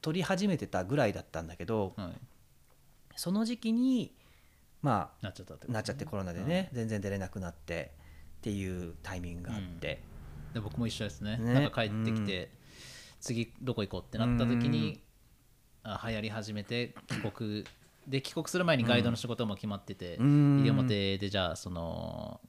[0.00, 1.94] 取り始めてたぐらいだったんだけど
[3.16, 4.14] その時期に
[4.82, 7.92] まなっちゃったってなっちゃってコロナでね、全然出れなくなって
[8.38, 10.02] っていうタイミングがあって、
[10.54, 11.36] で僕も一緒ですね。
[11.36, 11.52] ね。
[11.52, 12.50] なんか帰ってきて、
[13.20, 15.02] 次どこ行こうってなった時に、
[15.82, 17.64] あ流行り始めて帰国
[18.10, 20.56] で帰国する前にガイドの仕事も決まってて、うん。
[20.62, 22.40] 西表でじゃあその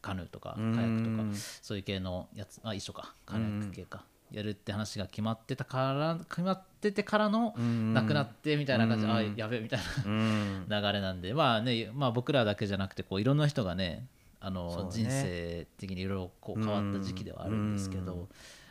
[0.00, 0.74] カヌーとかカうん。
[0.74, 3.14] ヤックとかそういう系のやつあ一緒か。
[3.26, 7.92] カヤック系か、やるって話が決まってたから決まっててからのうん。
[7.92, 9.18] なくなってみたいな感じで、うん。
[9.18, 10.66] あやべえみたいうん。
[10.68, 11.34] な 流れなんで。
[11.34, 14.06] まあね、まあ、僕らだけじゃなくてこういろんな人がね
[14.40, 14.90] あのね。
[14.90, 18.28] 人生的にいろいろこう変わった時期ではあるんですけど、うん。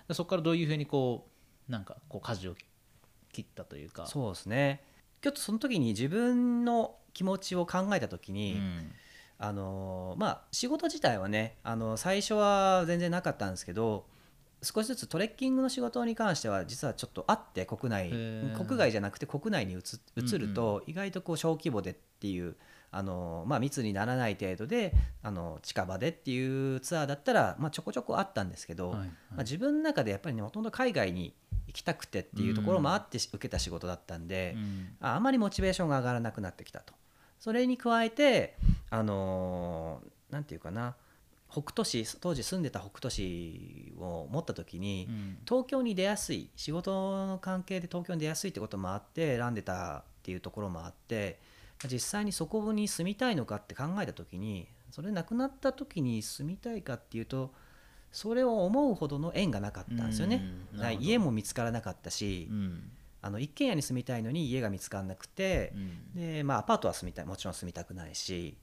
[0.08, 1.28] でそこからどういうふうにこ
[1.70, 2.56] うなんかこう舵を
[3.32, 4.08] 切ったというか。
[4.08, 4.84] そうですね
[5.22, 8.92] ちょっとその時に自分の気持ちを考えた時に、うん。
[9.44, 14.06] あのまあ仕事自体はねあの最初は全然なかったんですけど
[14.62, 18.12] 少しずつトレッキングの仕事に関しては実はちょっとあって国内
[18.56, 19.78] 国外じゃなくて国内に移
[20.16, 22.56] 移ると意外とこう小規模でっていう
[22.92, 29.08] あの、まあ、密にならない程度であの近場でっていうツアーだったら、まあ、ちょこちょこあったんですけど、はいはい。
[29.08, 31.34] まあ、自分の中でやっぱりねほとんど海外に
[31.72, 34.96] 行きたくてっていうところもあって受けた仕事だったんで、うん。
[35.00, 36.94] ああまりモチベーションが上がらなくなってきたと。
[37.40, 38.58] それに加えて
[38.90, 40.96] あのーなんていうかな
[41.50, 45.38] 北斗市当時住んでた北斗市を持った時に、うん。
[45.48, 51.40] 東京に出やすい仕事の関係で東京に出やすいってこともあって選んでたっていうところもあって
[51.90, 57.54] 実際にそこに住みたいのかって考えた時にそれなくなった時に住みたいかっていうと
[58.12, 60.44] それを思うほどの縁がなかったんですよね。
[61.00, 62.92] 家も見つからなかったし、うん。
[63.24, 66.14] あの一軒家に住みたいのに家が見つからなくてう、ん。
[66.16, 68.58] でまあアパートは住みたいもちろん住みたくないし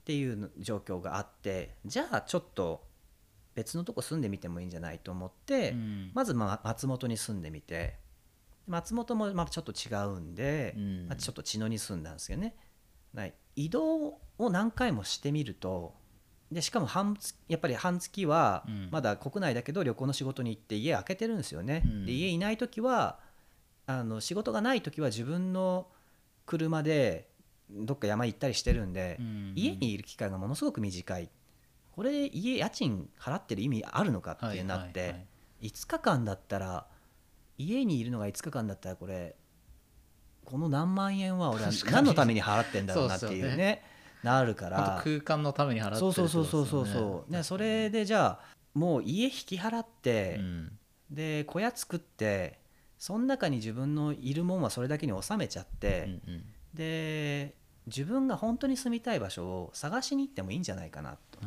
[0.00, 2.86] っていう状況があってじゃあちょっと
[3.54, 6.10] 別のとこ住んでみてもいいんじゃないと思って、うん。
[6.14, 7.96] まずまあ松本に住んでみて
[8.66, 11.06] 松本もまあちょっと違うんで、うん。
[11.08, 12.54] まあ、ちょっと茅野に住んだんですけどね
[13.56, 15.94] 移動を何回もしてみると
[16.50, 18.88] でしかも半月やっぱり半月はうん。
[18.90, 22.06] まだ国内だけど旅行の仕事に行って家開けてるんですよね、うん。
[22.06, 23.18] で家いない時は
[23.86, 25.88] あの仕事がない時は自分の
[26.46, 27.28] 車で
[27.70, 29.52] どっか山行ったりしてるんで、うん。
[29.56, 31.28] 家にいる機会がものすごく短い。
[31.92, 35.24] これ家家賃払ってる意味あるのかってなって、はいはいは
[35.62, 35.68] い。
[35.68, 36.86] 5日間だったら
[37.58, 39.34] 家にいるのが5日間だったらこれ
[40.44, 43.82] この何万円は俺は何のために払ってんだろうなっていうね
[44.22, 47.32] なるかあらと空間のために払ってるそうそうそうそうそうねそう。
[47.32, 50.78] ねそれでじゃあもう家引き払って、うん。
[51.10, 52.58] で小屋作って
[52.98, 56.20] その中に自分のいるもんはそれだけに収めちゃって、
[56.74, 57.54] で
[57.86, 61.38] 自分が本当に住みたい場所を探しに行ってもいいんじゃないかなと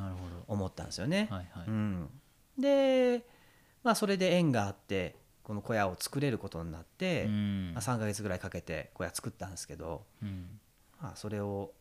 [0.47, 1.27] 思ったんですよね。
[1.29, 1.67] どはいはい。
[1.67, 2.09] うん、
[2.57, 3.25] で、
[3.83, 7.71] まあ、それで縁があってこの小屋を作れることになって、うん。
[7.73, 10.59] まあ、3ヶ月ぐらいかけて小屋作ったんですけど、うん。
[11.01, 11.73] まあ、それを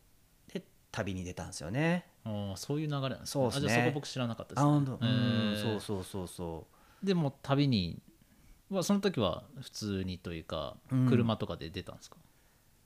[0.91, 2.05] 旅に出たんですよね。
[2.23, 3.65] あーそういう流れなんですそうっすね。
[3.65, 6.67] あじゃあそこ僕知らなかったですあね本当、うんそうそうそうそ
[7.03, 7.99] でも旅に
[8.69, 11.09] はその時は普通にというかうん。
[11.09, 12.17] 車とかで出たんですか、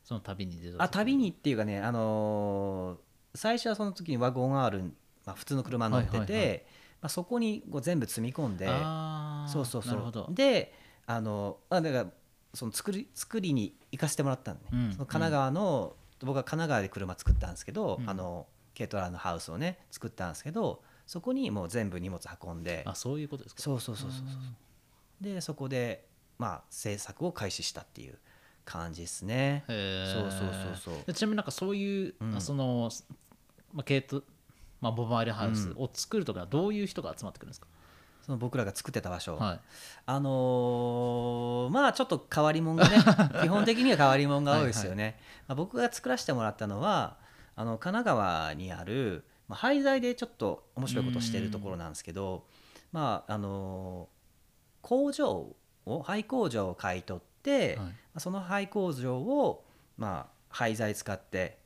[0.04, 4.82] その旅に出たあ旅にっていうかね、あのー最初はその時にワゴン R、
[5.26, 6.58] まあ、普通の車乗ってて、はいはいはい。
[7.02, 8.66] まあ、そこにこう全部積み込んで
[9.52, 9.92] そうそうそう。
[9.92, 10.28] なるほど。
[10.32, 10.74] で
[11.06, 12.06] あのあだから
[12.54, 14.70] その作り作りに行かせてもらったんで、ね。
[14.72, 18.10] うんその神奈川の、僕は神奈川で車作ったんですけど、うん。
[18.10, 23.62] あの軽トラのハウスをね作ったんですけどそこにもう全部荷物運んであそういうことですか？
[23.62, 26.06] そうそうそうそうそうでそこで
[26.38, 28.18] まあ制作を開始したっていう
[28.66, 29.64] 感じですね。
[29.68, 29.78] そう
[30.30, 31.06] そうそうそう。
[31.08, 32.36] でちなみになんかそういう、うん。
[32.36, 32.90] あその、
[33.72, 34.24] まあ、ケイト、
[34.82, 37.68] まあ、ボバイルハウスを作るときはどういう人が集まってくるんですか、
[38.26, 39.60] その僕らが作ってた場所、はい。
[40.08, 42.98] あのーまあちょっと変わり者がね
[43.44, 45.20] 基本的には変わり者が多いですよね。
[45.48, 47.18] まあ、僕が作らせてもらったのは
[47.56, 52.46] あの神奈川にある、まあ、廃材でちょっと面白いことをしてるところなんですけど
[52.92, 54.16] まああのー
[54.82, 57.86] 工場を廃工場を買い取って、はい。
[57.86, 59.64] まあその廃工場を、
[59.98, 61.60] まあ、廃材使って、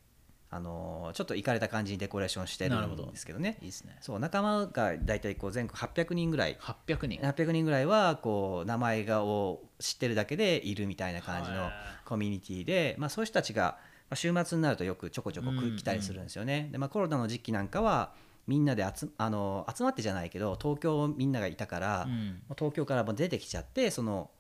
[0.52, 3.58] あのーちょっといかれた感じにデコレーションしてるんですけどね。
[3.62, 3.98] いいですね。
[4.02, 6.58] そう仲間が大体こう全国800人ぐらい。
[6.60, 7.20] 800人。
[7.22, 11.72] 800人ぐらいはこう名前がを知ってるだけでいるみたいな感じのはい。
[12.06, 13.78] コミュニティで、まあ、そういう人たちが
[14.10, 16.70] まあ週末になるとよくちょこちょこうん来たりするんですよね。
[16.72, 18.14] でまあ、コロナの時期なんかは
[18.48, 22.28] みんなで集あの集まってじゃないけど東京みんながいたから、もうん。
[22.50, 24.32] う東京からも出てきちゃってその、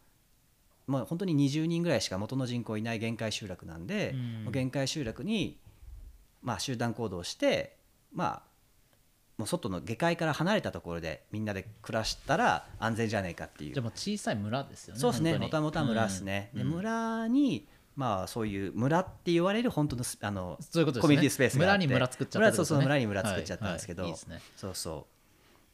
[0.87, 4.51] まあ、本当に20人ぐらいしか元の人口いない限界集落なんで、うん。
[4.51, 5.59] 限界集落に、
[6.41, 7.77] まあ、集団行動して
[8.13, 8.49] まあ
[9.39, 13.73] もう外の下界から離れたところでみんなで暮らしたら安全じゃねえかっていう。
[13.73, 15.37] じゃあもう小さい村ですよねそうですね。
[15.37, 16.67] もたもた村ですね、でうん。
[16.67, 16.73] うん。
[16.75, 21.01] 村にまあそういう村って言われる本当のスあのそういうことね。
[21.01, 22.51] コミュニティスペース村に村作っちゃったね。
[22.51, 24.41] 村そうそう村に村作っちゃったんですけど、はいはいいいですね。
[24.57, 25.07] そうそ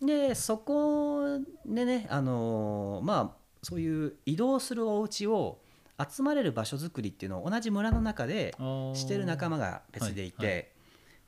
[0.02, 0.06] う。
[0.06, 5.60] でそこでねあのまあそういう移動するお家を
[6.00, 8.54] 集まれる場所づくりっていうのを同じ村の中で
[8.94, 10.74] してる仲間が別でいて、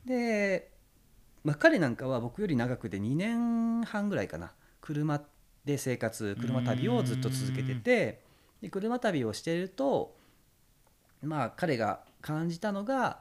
[0.05, 0.71] で、
[1.43, 4.51] まあ、彼なんかは僕より長くで2年半ぐらいかな。
[4.81, 5.21] 車
[5.65, 8.21] で生活車旅をずっと続けてて
[8.61, 10.15] で車旅をしていると
[11.21, 13.19] まあ彼が感じたのが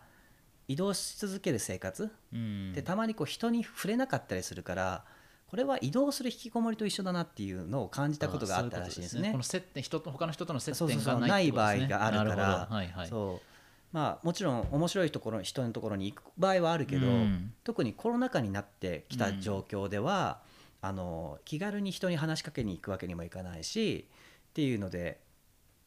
[0.68, 2.11] 移動し続ける生活。
[2.33, 2.73] うん。
[2.73, 5.05] でたまにこう人に触れなかったりするから
[5.47, 9.31] これは移動する引きこもりと一緒だなっていうのを感じたことがあったらしいですね。
[9.31, 12.69] この接点人と他の人との接点がないい場合があるから。
[12.69, 12.75] ど。
[12.75, 13.09] はいはい。
[13.09, 13.47] そう。
[13.93, 17.53] まあもちろん面白いところ人のところに行く場合はあるけど、うん。
[17.63, 20.41] 特にコロナ禍になってきた状況では、
[20.81, 24.09] あの気軽に人に話しかけに行くわけにもいかないし
[24.51, 25.21] っていうので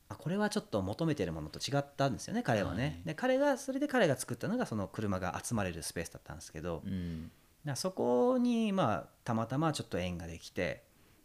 [0.10, 3.02] あこれはちょっと求めてるものと違ったんですよね彼はね、はい。
[3.06, 7.32] で彼がそれで彼が作ったのがその車が集まれるスペースだったんですけど、うん
[7.66, 10.84] だそこにまあたまたまちょっと縁ができて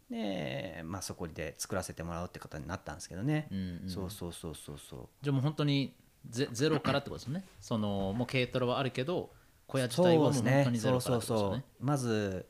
[0.09, 4.99] で、まあ、そこで作らせてもらうってことになったんですけどね、うんうんそうそうそうそうそう。
[5.21, 5.95] じゃあもう本当に
[6.29, 7.43] ゼゼロからってことですね。
[7.59, 9.31] そのもう軽トラはあるけど
[9.67, 12.45] 小屋自体はもう本当にゼロからってことですよねまず、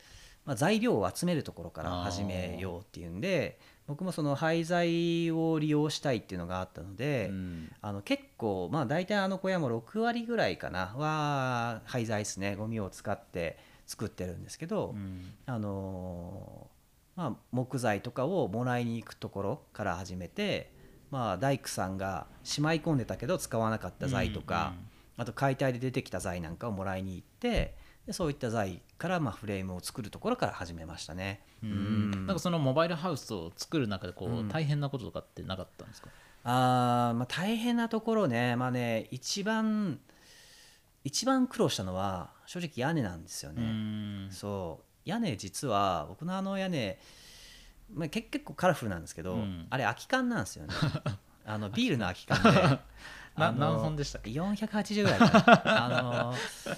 [0.45, 7.71] まあ、材料を集めるところから始めようっていうんで僕もその廃材を利用したいっていうのがあったので、うん。
[7.81, 12.55] あの結構まあ大体あの小屋も6割ぐらいかなは廃材ですね。
[12.55, 15.33] ゴミを使って作ってるんですけど、うん。
[15.45, 16.75] あのー
[17.17, 20.73] まあ、木材とかをもらいに行くところから始めて、
[21.11, 24.73] まあ、大工さんがしまい込んでたけど使わなかった材とか、
[25.15, 31.41] あと解体で出てきた材なんかをもらいに行ってでそういった材からまあフレームを作るところから始めましたね。
[31.63, 31.71] うん。
[31.71, 32.11] うん。
[32.27, 34.49] なんかそのモバイルハウスを作る中でこう、うん。
[34.49, 36.09] 大変なこととかってなかったんですか？
[36.43, 39.99] あーまあ大変なところね,、まあ、ね一番
[41.05, 43.61] 一番苦労したのは正直屋根なんですよね。
[43.61, 44.27] うん。
[44.31, 45.09] そう。
[45.09, 46.97] 屋根実は僕のあの屋根、
[47.93, 49.67] まあ、結結構カラフルなんですけど、うん。
[49.69, 50.73] あれ空き缶なんですよね。
[51.45, 52.79] あのビールの空き缶で。
[53.37, 55.25] 何本でしたっけ？480ぐらいか
[55.65, 55.85] な。
[55.85, 56.33] あ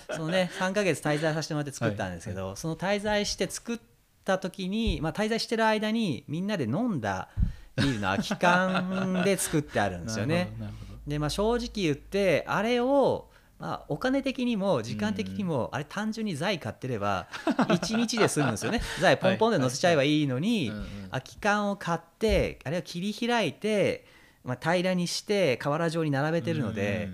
[0.10, 3.80] のそのね3ヶ月滞在させてもらって作ったんですけど、その滞在して作っ
[4.26, 7.30] た時に、まあ、滞在してる間にみんなで飲んだ
[7.76, 10.52] ビールの空き缶で作ってあるんですよね。
[11.06, 13.30] でまあ正直言ってあれを
[13.60, 18.82] まあ、お金的にも時間的にもあれ単純に材買ってれば 1日で済むんですよね。
[19.02, 20.72] 材ポンポンで乗せちゃえばいいのに
[21.10, 24.06] 空き缶を買ってあれを切り開いて、
[24.44, 27.10] まあ、平らにして瓦状に並べてるので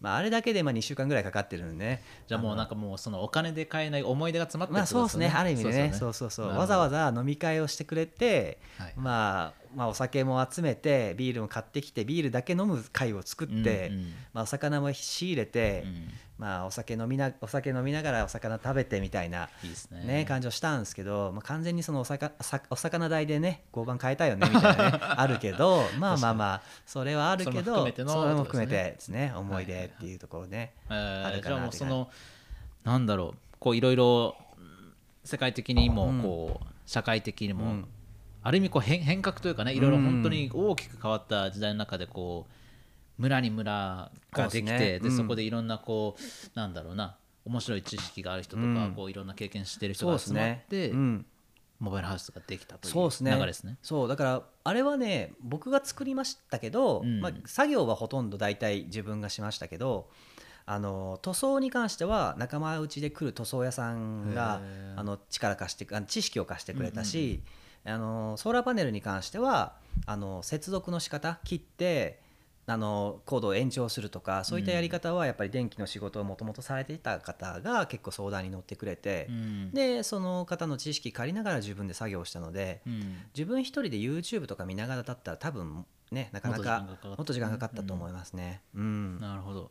[0.00, 5.32] まあ、あれだけでまあ2週間ぐらいかかってるんでねじゃあもうなんかもうそのお金で買えない思い出が詰まってるまあそうですね。
[5.34, 5.90] ある意味でね。
[5.92, 6.12] そそうう。
[6.12, 8.92] そうそうわざわざ飲み会をしてくれて、はい。
[8.96, 14.12] まあ、まあお酒も集めてビールも買ってきてビールだけ飲む会を作って、うんうん。
[14.32, 16.08] まあ、お魚も仕入れて、うん。
[16.38, 19.48] まあ、お酒飲みなお酒飲みながらお魚食べてみたいな、
[19.90, 20.04] ね。
[20.20, 29.32] ね、感じをしたんですけど、まあ、完全にそのお魚さお魚代でね交番変えたよねみたいなね あるけどまあまあまあそれはあるけどそれも含めてですね。
[29.34, 30.74] 思い出っていうところね。
[30.88, 31.84] えーあるかなって感じ。
[31.84, 32.10] もうその
[32.84, 34.92] なんだろうこういろいろうん
[35.24, 36.22] 世界的にもうん。
[36.22, 37.88] こう社会的にも、うん
[38.42, 47.16] ある意味こう変変革というかねいろいろ本当に大きく変わった時代の中でこう村に村ができてでそこでいろんなこうなんだろうな
[47.48, 48.92] 面白い知識がある人とか、うん。
[48.94, 51.26] こういろんな経験してる人が集まって、うん。
[51.80, 53.30] モバイルハウスができたというそうですね。
[53.32, 53.78] 流れですね。
[53.82, 57.20] そうだからあれはね僕が作りましたけど、うん。
[57.20, 60.08] まあ、作業はほとんど大体自分がしましたけど
[60.66, 64.60] あの塗装に関しては仲間内で来る塗装屋さんが
[64.96, 67.40] あの力貸して知識を貸してくれたし、
[67.84, 69.74] あのソーラーパネルに関しては
[70.06, 72.20] あの接続の仕方切って
[72.70, 79.70] あのコードを延長するとかそういったやり方はやっぱり電気の仕事をもともとされていた方が結構相談に乗ってくれて、うん。
[79.72, 83.16] でその方の知識借りながら自分で作業したので、うん。
[83.34, 88.60] 自分一人で YouTube とか見ながらだったら多分ねなかなかもっと時間かかったと思いますね。
[88.74, 89.18] うん。
[89.18, 89.70] なるほど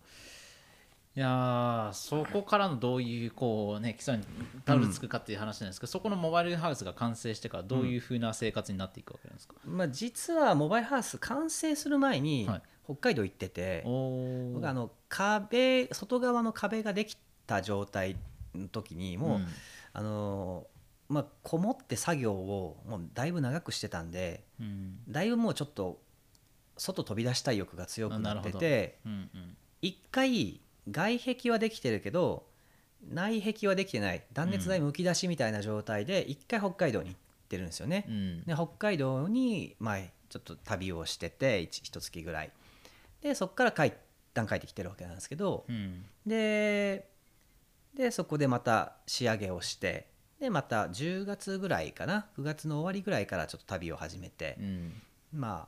[1.18, 4.24] いやーそこからのどういうこうね基礎に
[4.66, 12.62] たどり着くかっていう話なんですけど、そこのモバイルハウスが完成してからどういうふうな生活になっていくわけなんですか、まあ、実はモバイルハウス完成する前にはい。
[12.86, 18.16] 北海道行ってて、お僕あの壁外側の壁ができた状態
[18.54, 19.48] の時にもう、ん。
[19.94, 20.68] あの
[21.10, 25.00] まあ、こもって作業をもうだいぶ長くしてたんでうん。
[25.10, 26.00] だいぶもうちょっと
[26.78, 29.58] 外飛び出したい欲が強くなっててうんうん。
[29.82, 32.46] 一回外壁はできてるけど
[33.10, 34.24] 内壁はできてない。
[34.34, 37.18] 断熱材むき出しみたいな状態で一回北海道に行っ
[37.48, 38.06] てるんですよね。
[38.08, 38.44] うん。
[38.46, 42.52] で北海道に前ちょっと旅をしてて一一月ぐらい。
[43.22, 43.94] でそこから帰一
[44.34, 45.66] 旦帰ってきてるわけなんですけど。
[45.68, 46.06] うん。
[46.26, 47.08] で
[47.94, 50.08] でそこでまた仕上げをして
[50.40, 52.28] でまた10月ぐらいかな。
[52.38, 54.58] 9月の終わりぐらいからちょっと旅を始めて。
[54.60, 55.02] う、ん。
[55.34, 55.68] ま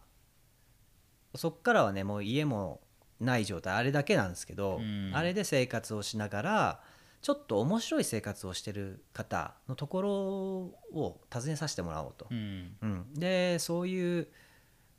[1.34, 2.82] あそっからはねもう家も
[3.20, 5.12] ない状態あれだけなんですけど、うん。
[5.14, 6.80] あれで生活をしながら
[7.22, 12.28] ちょっと面白い生活をしてる方のところを訪ねさせてもらおうと。
[12.30, 12.76] うん。
[12.82, 14.28] うん、でそういう、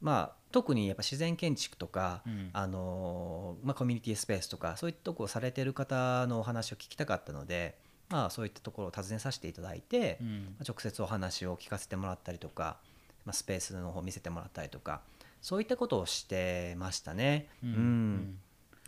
[0.01, 2.51] まあ、特にやっぱ自然建築とか、うん。
[2.53, 7.79] あのーまあ、コミュニティスペースとかそういったとこをされてる方のお話を聞きたかったので、
[8.11, 10.57] まあ、そういったところを訪ねさせていただいて、まうん。
[10.61, 12.77] あ直接お話を聞かせてもらったりとか、
[13.25, 15.01] まあ、スペースの方見せてもらったりとか
[15.41, 17.49] そういったことをしてましたね。
[17.62, 17.70] うん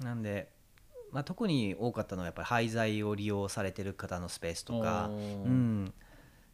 [0.00, 0.04] うん。
[0.04, 0.50] なんで、
[1.10, 5.12] まあ、特に多かったのはやっぱり廃材を利用されてる方のスペースとか、う
[5.48, 5.94] ん、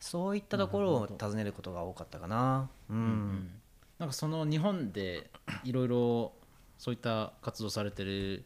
[0.00, 2.70] そういったところを訪ねることが多かったかな。
[2.88, 2.96] うん。
[2.96, 3.50] うん
[3.98, 5.28] なんかその日本で
[5.64, 6.32] いろいろ
[6.78, 8.44] そういった活動されてる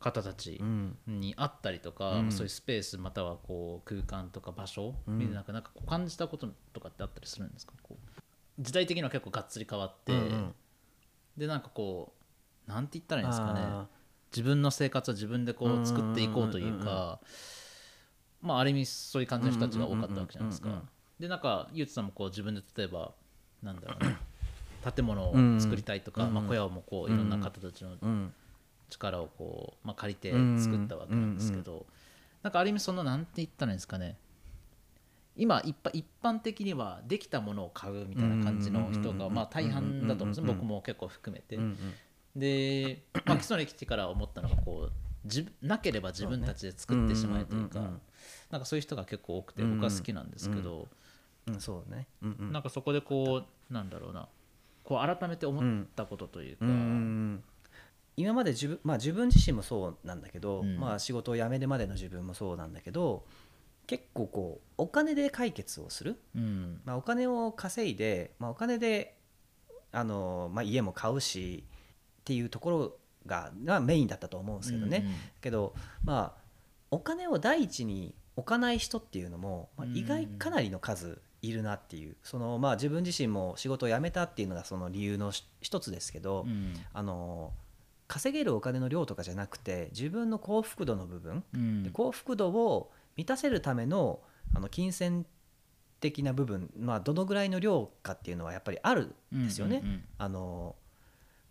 [0.00, 0.96] 方たちうん。
[1.06, 2.32] に会ったりとか、うん。
[2.32, 5.18] そういうスペースまたはこう空間とか場所、うん。
[5.18, 7.74] 見てななんかこう感じたこととかってあったりするんですか？
[7.82, 8.17] こう
[8.58, 10.54] 時代的には結構がっつり変わって、うんうん。
[11.36, 12.12] でなんかこ
[12.66, 13.60] うなんて言ったらいいんですかね。
[13.62, 13.86] あ
[14.30, 16.86] 自分の生活を自分でこう作っていこうといううんうんうんうん。
[16.86, 17.20] か
[18.42, 20.68] まあある意味そういう感じの人たちが多かったわけじゃないですか。
[20.68, 20.88] うんうんうんうん。
[21.20, 23.12] でなんかゆうつさんもこう自分で例えば
[23.62, 26.34] なんだろうな建物を作りたいとか、うんうん。
[26.34, 27.96] まあ、小屋もこういろんな方たちの
[28.90, 30.30] 力をこう、まあ、借りて
[30.60, 31.86] 作ったわけなんですけど、
[32.42, 34.16] なんかある意味そのなんて言ったらいいんですかね
[35.38, 41.78] 今一般一般的にはできたものを買うみたいな感じの人がまあ大半だと思うんです僕も結構含めてうんうん
[42.36, 44.92] で、まあ、基礎に来てから思ったのがこう
[45.24, 47.80] 自分なければ自分たちで作ってしまえというか
[48.50, 50.88] なんかそういう人が結構多くて僕は好きなんですけど
[51.46, 54.28] うんそうねうんうんなんかそこでこうなんだろうな
[54.84, 57.44] こう改めて思ったことというかうんうんうん
[58.16, 63.24] 今まで自分,、まあ、自分自身もそうなんだけど、うんまあ、仕事を辞めるまでの自分もそうなんだけど
[63.88, 66.80] 結構こうお金で解決をする、うん。
[66.84, 69.16] まあ、お金を稼いで、まあ、お金で
[69.90, 71.64] あの、まあ、家も買うし
[72.20, 75.74] っていうところががメインだったと思うんですけどね、うんうんけど
[76.04, 76.48] まあ
[76.90, 82.16] お金を第一に置かない人っていうのも、まあ、うん意外かなりの数いるなっていう。
[82.22, 86.74] そのまあ自分自身も仕事を辞めたっていうのがその理由のし一つですけど、うん。
[86.92, 87.52] あの
[88.06, 91.82] 稼げるお金の量とかじゃなくて自分の幸福度の部分、うん。
[91.82, 94.20] で幸福度を満たせるための
[94.54, 95.26] あの金銭
[96.00, 99.82] 的な部分、まあ、どのぐらいの量かっていうのはやっぱりあるんですよね。
[99.84, 100.76] うんうんあの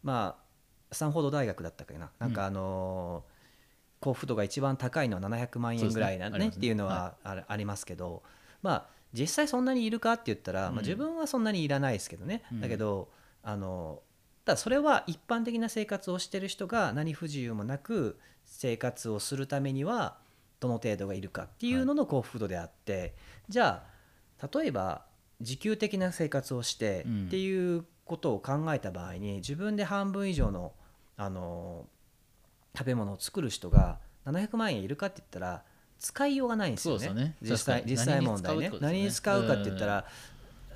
[0.01, 0.47] まあ
[0.89, 2.11] スタンフォード大学だったっけな。
[2.17, 3.25] なんかあの、
[3.99, 6.45] 幸福度が一番高いのは700万円ぐらいなねね。
[6.45, 6.51] ね。
[6.55, 8.23] っていうのはありますけど
[8.61, 10.75] まあ実際そんなにいるかって言ったら、うん。
[10.75, 12.61] まあ、自分はそんなにいらないですけどね、うん。
[12.61, 13.09] だけど
[13.43, 14.01] あの
[14.45, 20.19] ただそれは一般的な生活をしてる人が何不自由もなく生活をするためには
[20.59, 23.15] どの程度がいるかっていうのの幸福度であって、
[23.49, 23.83] じゃ
[24.41, 25.05] あ例えば
[25.39, 27.25] 自給的な生活をしてうん。
[27.27, 30.71] っていうことを考えた場合に自分で半分以上の
[31.17, 31.85] あの
[32.77, 35.63] 食べ物を作る人が700万円いるかって言ったら
[35.97, 37.09] 使いようがないんですよね。
[37.13, 37.35] ね。
[37.41, 38.69] 実際実際問題ね。
[38.69, 40.05] 何何にに使うかって言ったら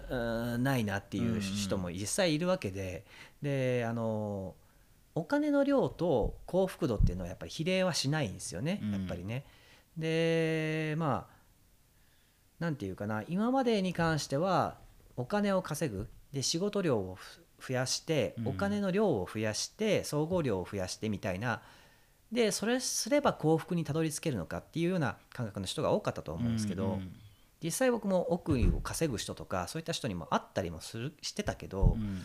[0.09, 3.05] うーんないなっていう人も実際いるわけで。
[3.41, 4.55] であの
[5.13, 8.79] お金の量と幸福度っていうのはやっぱり比例はしないんですよね。
[8.81, 8.91] うん。
[8.93, 9.45] やっぱりね。
[9.97, 11.41] でまあ
[12.59, 14.77] なんていうかな今までに関しては
[15.17, 16.07] お金を稼ぐ。
[16.31, 18.47] で仕事量をふ増やしてうん。
[18.49, 21.61] お金の量を増やして総合量を増やしてみたいな。
[22.31, 26.99] でそれすれば幸福にたどり着けるのかっていうような感覚の人が多かったと思うんですけど、
[27.61, 32.23] 実際僕も億を稼ぐ人とかそういった人にも会ったりもするしてたけど、うん。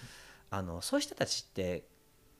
[0.49, 1.89] あのそういう人たちって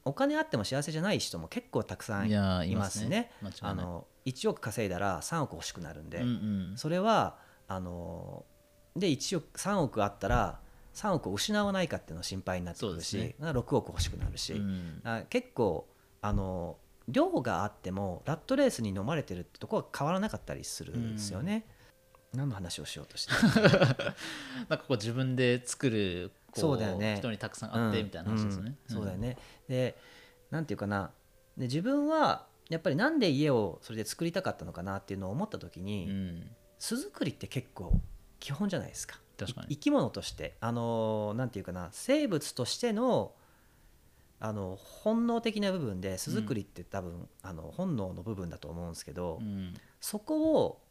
[0.07, 3.11] お金あっても幸せじゃない人も結構たくさんいまますすね。
[3.11, 3.31] ね。
[3.43, 3.73] 間違いない。
[3.73, 6.31] あの1億稼いだら3億欲しくなるんで、うんう
[6.75, 6.77] ん。
[6.77, 8.45] それはあの
[8.95, 10.61] で1億3億あったら
[10.95, 15.01] 3億を失わないかっていうのが心配になってくるし、そうです6億欲しくなるし、うん。
[15.03, 15.89] あ結構
[16.23, 16.77] あの
[17.09, 21.67] 量があってもラットレースに飲まれてるってとこは変わらなかったりするんですよね。
[22.33, 23.33] 何の話をしようとして
[24.69, 27.17] なんかこう自分で作るこそうだよね。
[27.19, 28.77] 人にたくさん会ってみたいな話ですよね。
[28.89, 28.95] うん。
[28.95, 29.37] そうだよね。
[29.69, 29.97] で
[30.51, 31.11] なんていうかな。
[31.57, 36.51] で自分はやっぱりなんで家をそれで作りたかったのかなっていうのを思った時うに、ん。
[36.79, 38.01] 巣作りって結構
[38.39, 39.19] 基本じゃないですか。
[39.39, 39.67] 確かに。
[39.69, 40.57] い生き物として。
[40.61, 41.89] あのなんていうかな。
[41.93, 43.35] 生物としての
[44.39, 49.75] あの本能的な部分で巣作りって多分、あの本能の部分だと思うんですけど、うん。
[50.01, 50.83] そこを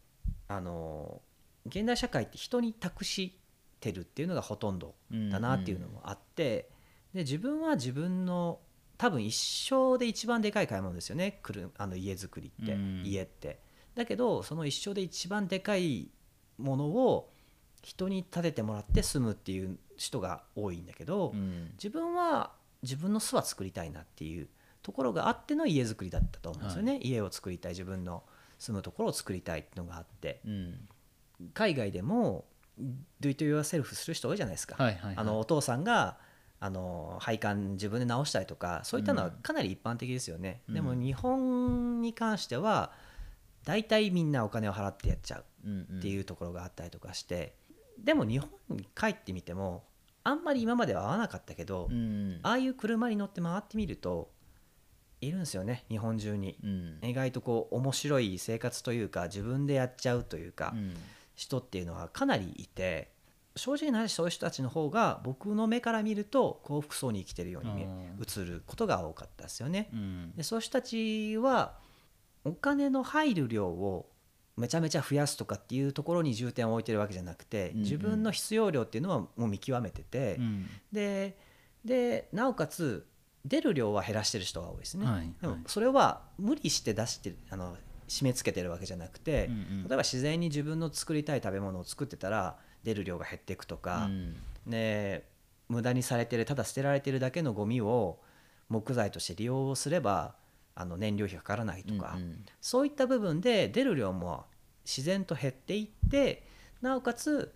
[0.48, 1.22] あの
[1.68, 3.40] 現代社会って人に託し
[3.86, 6.70] てるっていうのがほとんどだなっていうのもあって、
[7.14, 8.60] で自分は自分の
[8.98, 9.36] 多分一
[9.70, 11.40] 生で一番でかい買い物ですよね。
[11.78, 13.04] あの家づくりって、うん。
[13.06, 13.60] 家って。
[13.94, 16.10] だけどその一生で一番でかい
[16.58, 17.30] ものを
[17.84, 21.72] 人に建ててもらって住むっていう人が多いんだけど、うん。
[21.74, 24.48] 自分は自分の巣は作りたいなっていう
[24.82, 28.24] ところがあっての家づくりだったと思うんですよね、家を作りたい自分の
[28.58, 30.42] 住むところを作りたいっていうのがあって。
[30.46, 30.88] うん。
[31.54, 32.46] 海外でも
[33.22, 35.16] Do it yourself する人多いじゃないですか、はいはいはい。
[35.18, 36.18] あのお父さんが
[36.60, 40.74] あの配管自分で直したりとかそういったのはかなり一般的ですよね、うん。
[40.74, 42.92] でも日本に関しては
[43.64, 46.00] 大体みんなお金を払ってやっちゃううんうん。
[46.00, 47.56] っていうところがあったりとかして、
[48.04, 49.84] でも日本に帰ってみても
[50.24, 52.40] あんまり今までは会わなかったけど、うん。
[52.44, 54.32] ああいう車に乗って回ってみると
[55.22, 56.58] いるんですよね日本中に。
[56.64, 57.00] うん。
[57.04, 60.96] 意外とこう面白い生活というか自分でやっちゃうというか、うん
[61.36, 63.14] 人っていうのはかなりいて
[63.56, 69.90] 正直な話そういう人たちの方が僕の目から見ると幸福そうに生きてるように映ることが多かったですよね。
[69.94, 70.34] うん。
[70.36, 71.78] でそういう人たちは
[72.44, 74.10] お金の入る量を
[74.58, 80.70] めちゃめちゃ増やすとかっていうところに重点を置いてるわけじゃなくて、自分の必要量っていうのはもう見極めてて、うん。
[80.92, 81.38] で
[81.84, 83.06] でなおかつ
[83.46, 85.06] 出る量は減らしてる人が多いですね。
[85.06, 87.78] はいでもはいそれは無理して出してるあの
[88.08, 89.84] 締め付けてるわけじゃなくて、うんうん。
[89.88, 94.36] 例えば自然に自分の作りたい食べ物を作ってたら出る量が減っていくとか、うん。
[94.68, 95.28] で
[95.68, 98.20] 無駄にされてるただ捨てられてるだけのゴミを
[98.70, 100.36] 木材として利用すれば
[100.76, 102.46] あの燃料費がかからないとか、うんうん。
[102.62, 104.46] そういった部分で出る量も
[104.86, 106.48] 自然と減っていって
[106.82, 107.54] なおかつ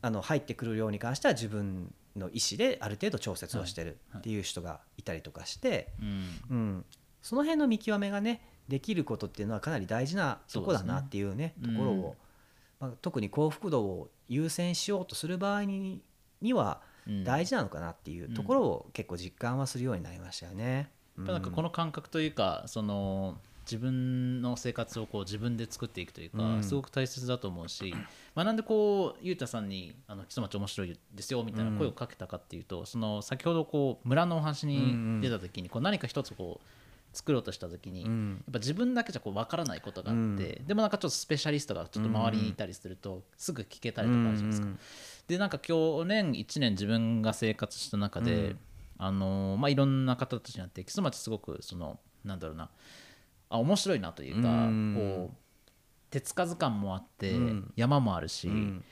[0.00, 6.26] あの入ってくる量に関しては自分の意思である程度調節をしてるっていう人がいたりとかして、うん。
[6.50, 6.84] うん、
[7.20, 11.54] その辺の見極めがねできることっていうのはかなり大事なとこだなっていうねね。
[11.62, 12.16] ところを、
[12.80, 16.02] まあ、特に幸福度を優先しようとする場合に
[16.40, 17.24] にはうん。
[17.24, 20.90] 大事なのかなっていうところを結構実感はするようになりましたよね。
[21.16, 26.62] やっぱなんかこの感覚というかその自分の生活をこう自分で作っていくというか、うん。
[26.62, 27.94] すごく大切だと思うし、
[28.34, 36.66] まあ、なんでこうゆうたさんに「あの木曽町面白いですよ」みたいな声をかけたかっていうと、その先ほどこう村のお話に出た時にこう何か一つこう
[37.16, 38.30] 作ろうとした時に、うん。
[38.46, 40.66] やっぱ自分だけじゃこう分からないことがあって、うん。
[40.66, 44.66] でもなんかちょっとスペシャリストがちょっと周りにいたりすると、すぐ聞けたりとかあるじゃないですか。
[44.66, 44.78] うん
[45.26, 48.58] でなんか去年1年自分が生活した中で、うん。
[48.98, 52.70] あのーまあ、いろんな方たちになって木曽町すごくそのなんだろうな
[53.50, 54.94] あ面白いなというか、うん。
[54.96, 55.36] こう
[56.10, 57.72] 手つかず感もあって、うん。
[57.76, 58.84] 山もあるし、うん。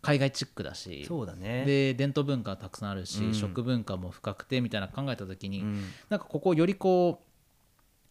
[0.00, 1.64] 海外チックだしそうだね。
[1.64, 3.34] で伝統文化たくさんあるし、うん。
[3.34, 5.84] 食文化も深くてみたいな考えた時に、うん。
[6.08, 7.27] なんかここをよりこう、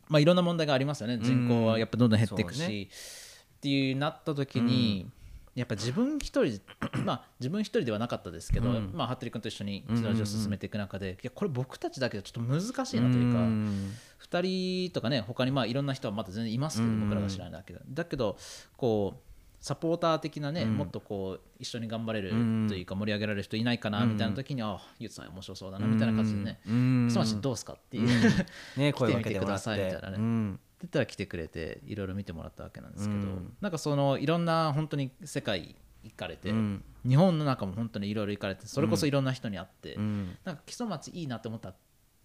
[0.10, 1.20] まあ、いろんな問題がありますよね。
[1.22, 2.84] 人口はやっぱどんどん減っていくし、ね。
[2.84, 5.10] っていうなった時に、
[5.56, 6.62] やっぱ自分一人
[7.04, 8.92] まあ自分一人ではなかったですけど、うん。
[8.94, 13.92] まあ、服部君と一緒に木の味を進めていく中で、いやこれ僕たちだけでちょっと難しいなというか、ん。
[14.30, 17.00] 2人とかね他にまあいろんな人はまだ全然いますけど、うん。
[17.10, 18.38] 僕らが知らないだけどだけど
[18.78, 19.27] こう
[19.60, 20.78] サポーター的なね、うん。
[20.78, 22.68] もっとこう一緒に頑張れるうん。
[22.70, 26.60] というか盛り上げられる人いないかなみたいな時に、ああゆうつさん面白そうだなみたいな感じでね。
[26.68, 28.32] うん「すましどうすか?」っていう、うん。
[28.32, 28.46] って
[28.80, 30.18] ね声か 来てみてくださいみたいなね。
[30.18, 30.60] うん。
[30.80, 33.58] 言ったら来てくれていろいろ見てもらったわけなんですけど、うん。
[33.62, 36.84] なんかそのいろんな本当に世界行かれて、うん。
[37.08, 40.38] 日本の中も本当にいろいろ行かれてそれこそいろんな人に会って、うん。
[40.44, 41.74] なんか木曽町いいなって思った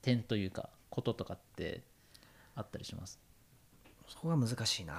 [0.03, 1.83] 点というかこととかって
[2.55, 3.19] あったりします？
[4.07, 4.95] そこが難しいな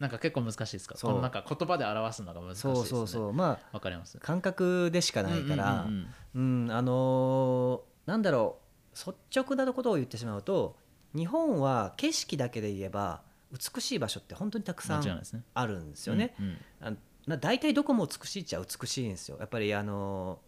[0.00, 0.96] なんか結構難しいですか？
[0.96, 3.32] そのなんか言葉で表すのが難しいです、ね、そうそうそう。
[3.32, 4.18] まあわかります？
[4.18, 6.72] 感覚でしかないからうんうんうんうん。
[6.72, 8.58] あのーなんだろ
[8.92, 10.76] う率直なことを言ってしまうと
[11.16, 13.22] 日本は景色だけで言えば
[13.52, 15.22] 美しい場所って本当にたくさん
[15.54, 16.34] あるんですよね。
[16.38, 16.58] うんうん。
[16.80, 16.92] あ
[17.26, 19.38] な大体どこも美しいっちゃ美しいんですよ。
[19.40, 20.40] やっぱりあの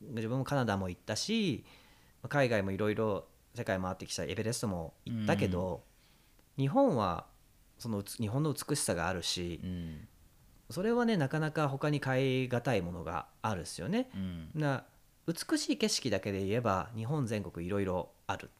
[0.00, 1.64] 自分もカナダも行ったし
[2.30, 5.82] 海外もいろいろ世界回ってきたエベレストも行ったけど、
[6.56, 7.26] 日本は
[7.84, 10.08] その日本の美しさがあるしうん。
[10.70, 14.08] それはねなかなか他に買い難いものがあるですよね。
[14.14, 14.50] うん。
[14.54, 14.84] な
[15.26, 18.50] 美しい景色だけで言えば日本全国いろいろある。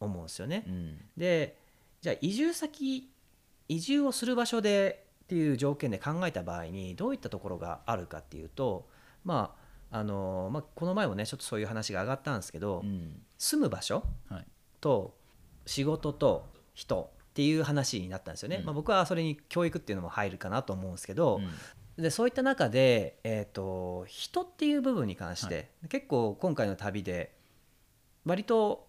[0.00, 0.64] 思うんですよね。
[0.66, 0.98] うん。
[1.16, 1.56] で
[2.02, 3.10] じゃあ移住先
[3.68, 8.86] 移住をする場所でっていう条件で考えた場合にどういったところがあるかっていうと
[9.24, 9.54] ま
[9.90, 13.22] ああのまあ、この前もねちょっとそういう話が上がったんですけど、うん。
[13.38, 14.46] 住む場所はい。
[14.80, 15.14] と
[15.64, 18.66] 仕事と人っていう話になったんですよね、うん。
[18.66, 21.40] まあ、僕はそれに教育っていうのも入るかなと思うんですけど、
[21.96, 22.02] うん。
[22.02, 27.34] でそういった中で、えー、と人っていう部分に関して、は結構今回の旅で
[28.26, 28.86] 割と、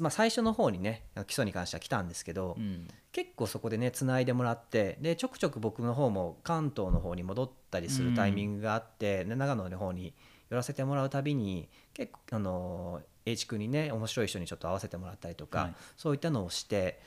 [0.00, 2.88] まあ、最初の方にね基礎に関しては来たんですけど、うん。
[3.12, 10.14] 結構そこでねつないでもらってでちょくちょく僕の方も関東の方に戻ったりするタイミングがあって、で長野の方に
[10.48, 15.74] 寄らせてもらうたびに結構あの栄一君にね面白い人にちょっと会わせてもらったりとか、はい。
[15.96, 17.00] そういったのをして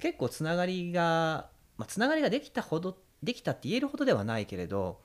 [0.00, 5.00] 結構つながりが、まあ、つながりができたほどできたって言えるほどではないけれど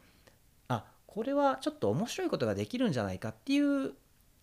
[0.67, 3.93] あこれはちょっと面白いことができるんじゃないかっていう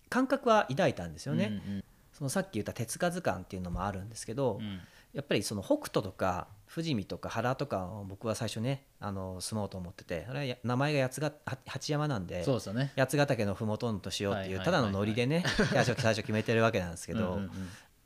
[0.09, 1.61] 感覚は抱いたんですよね。
[1.65, 4.79] うんそのさっき言った手つかず感っていうのもあるんですけど、うん。
[5.13, 12.93] やっぱりその北斗とか富士見とか原とかを僕は最初ねあの住もうと思っててあれ名前が八ヶは八山なんでそうですよね。
[12.95, 17.51] 八ヶ岳の麓としようっていうはいただのノリでね最初決めてるわけなんですけど、うんうん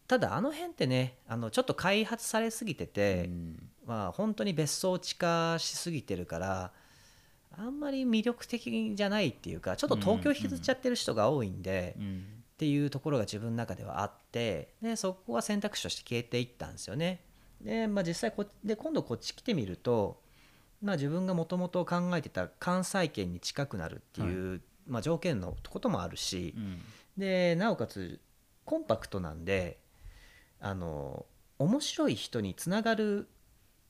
[0.08, 3.56] ただあの辺ってねあのちょっと開発されすぎてうて、ん。
[3.86, 6.72] まあ本当に別荘地化しすぎてるから
[7.56, 12.26] あんまり魅力的じゃないっていうかちょっと東京引きずっちゃってる人が多いんで、うん
[12.56, 17.20] っていうところが自分の中ではあってでそこは選択肢として消えていったんですよね。
[17.60, 20.22] で,、まあ、実際こで今度こっち来てみると
[20.82, 26.82] まあ、自分がもともと考えてた関西圏に近くなるっていう、まあ、条件のこともあるしう、ん。
[27.18, 28.20] でなおかつ
[28.66, 29.80] コンパクトなんで
[30.66, 31.28] あの
[31.60, 33.28] 面白い人につながる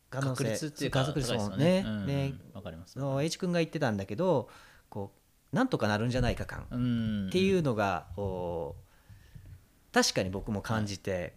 [0.10, 1.84] 可能性確率っていうか確率ですもね。
[1.84, 3.00] よねうんかります。
[3.00, 4.50] H 君が言ってたんだけど
[4.90, 5.14] こ
[5.54, 7.28] うなんとかなるんじゃないか感うん。
[7.30, 11.34] っていうのが、こう確かに僕も感じて、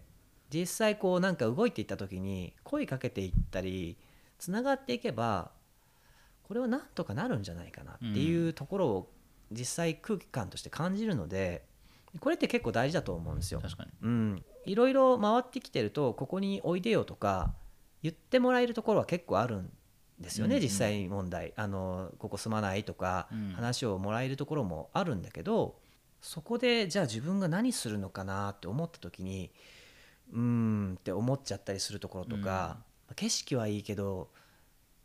[0.53, 3.97] 実際こうなんか動いていった時に声かけていったり
[4.39, 5.53] つながっていけば
[6.43, 9.13] これはなんとかなるんじゃないかなっていうところを
[9.53, 11.65] 実際空気感として感じるので
[12.21, 13.61] これって結構大事だと思うんですよ。
[13.61, 13.91] 確かに。
[14.03, 17.53] うん、いろいろ回ってきてるとここにおいでよとか
[18.03, 19.71] 言ってもらえるところは結構あるん
[20.21, 20.65] ですよね、うんうん。
[20.65, 21.53] 実際問題。
[21.57, 23.53] あのここ住まないとか、うん。
[23.55, 25.77] 話をもらえるところもあるんだけど
[26.21, 29.51] そこでじゃあ自分が何するのかなって思った時に
[30.33, 32.79] うーんって思っちゃったりするところとか、
[33.17, 34.29] 景色はいいけど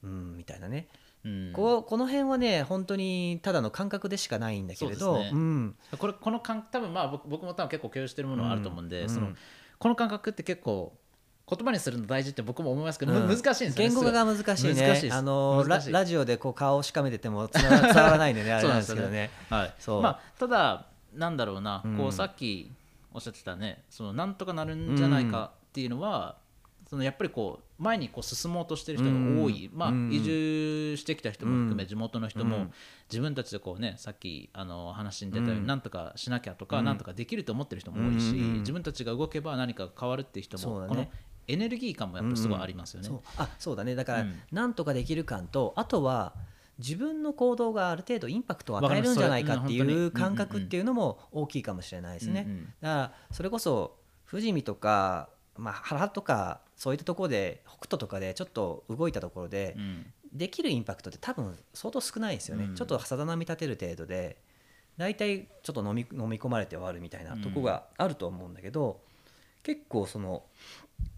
[0.04, 0.88] うんみたいなね、
[1.26, 1.52] うん。
[1.54, 5.76] こうこの辺はね本当にただの感覚でしかないんだけれどそうん。
[5.98, 9.10] これこの感多分まあ僕僕も多分結構共有してるものはあると思うんで、うん。
[9.10, 9.30] その
[9.80, 10.94] この感覚って結構
[11.50, 13.28] 言葉にするの大事って僕も思いますけど、うん。
[13.28, 14.88] む難しいんですよね言語化が難しいね。
[14.88, 15.14] 難しいです。
[15.14, 19.30] あのララジオでこう顔をしかめてても伝わ らないんでねあれなんですけどね。
[19.50, 19.74] はい。
[19.80, 20.02] そう。
[20.02, 21.98] まあ、ただなんだろうな、うん。
[21.98, 22.72] こうさっき
[23.14, 26.38] おっしゃってたねそのなんとかなるんじゃないかっていうのは、
[26.90, 30.14] そのやっぱりこう前にこう進もうとしてる人が多い、まあ、うんうん。
[30.14, 31.90] 移住してきた人も含めうん。
[31.90, 32.74] 地元の人も、うん。
[33.10, 35.68] 自分たちでこうねさっきあの話に出たように、うん。
[35.68, 36.86] なんとかしなきゃとか、うん。
[36.86, 41.06] なんとかできると思ってる人も多いし、うんうんうん自分たちが動けば何かが変わるっていう人も、この
[41.48, 43.08] エネルギー感もやっぱりすごいありますよね。
[43.08, 43.96] そうあそうだね。
[43.96, 44.40] だから、うん。
[44.52, 46.34] なんとかできる感とあとは
[46.80, 52.46] 自分の行動がある程度インパクトを与えるんじゃないかっていう感覚っていうのも大きいかもしれないですね。
[52.48, 52.66] うんうん。
[52.66, 53.98] だからそれこそ
[54.30, 60.06] 富士見とか、まあ、原とかそういったところで北斗とかでちょっと動いたところで、うん。
[60.34, 62.76] できるインパクトって多分相当少ないですよね、うん。
[62.76, 64.38] ちょっとさざ波立てる程度で
[64.98, 69.00] 大体ちょっと飲み飲み込まれて終わるみたいなとこがあると思うんだけど、
[69.62, 70.44] 結構その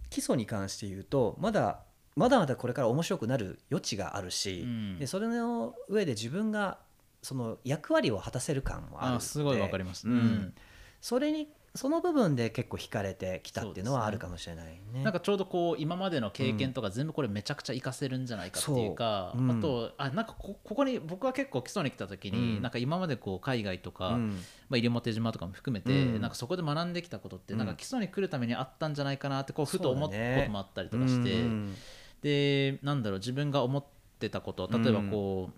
[0.09, 1.79] 基礎に関して言うとまだ
[2.17, 4.99] まだまだこれから面白くなる余地があるし、うん。
[4.99, 6.77] でそれの上で自分が
[7.21, 10.53] その役割を果たせる感もあるあすごいわかります、うん。
[10.99, 15.03] それにその部分で結構惹かれてきたっていうのはあるかもしれないね。
[15.03, 19.43] なんかちょうどこう今までの経験とか全部これめちゃくちゃ活かせるんじゃないかっていうか、そう。
[19.43, 19.51] うん。
[19.51, 22.61] あとあなんかこここに僕は結構基礎に来た時に、うん。
[22.61, 24.39] なんか今までこう海外とか、うん。
[24.69, 26.21] まあ、西表島とかも含めて、うん。
[26.21, 27.59] なんかそこで学んできたことって、うん。
[27.59, 31.75] なんか基礎に来るためにあったんじゃないかなってこうふと思ったこともあったりとかして、うん
[32.21, 33.85] でなんだろう自分が思っ
[34.17, 35.51] てたこと例えばこ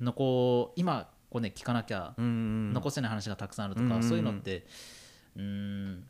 [0.00, 4.02] う、のこう今こうね聞かなきゃうん残せない話がたくさんあるとか、うん。
[4.02, 4.66] そういうのって
[5.38, 6.04] うーん。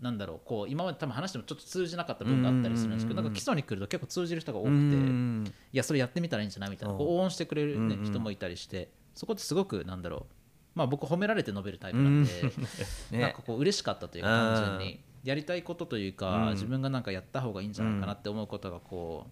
[0.00, 0.40] なんだろう。
[0.44, 10.34] こう今まで多分話してもちょっと通じなかった部分があったりするんですけど、うんなんか基礎に来ると結構通じる人が多くうて、いんやそれやってみたらいいんじゃないみたいな応援してくれる、ね人もいたりしてそこってすごくなんだろう。
[10.74, 12.30] まあ僕褒められて述べるタイプなんで、
[13.10, 13.18] ね。
[13.18, 15.00] なんかこう嬉しかったというかうん単純に。
[15.24, 16.52] やりたいことというか、うん。
[16.52, 19.30] 自分がなんかやった方がいいんじゃないかなって思うことがこう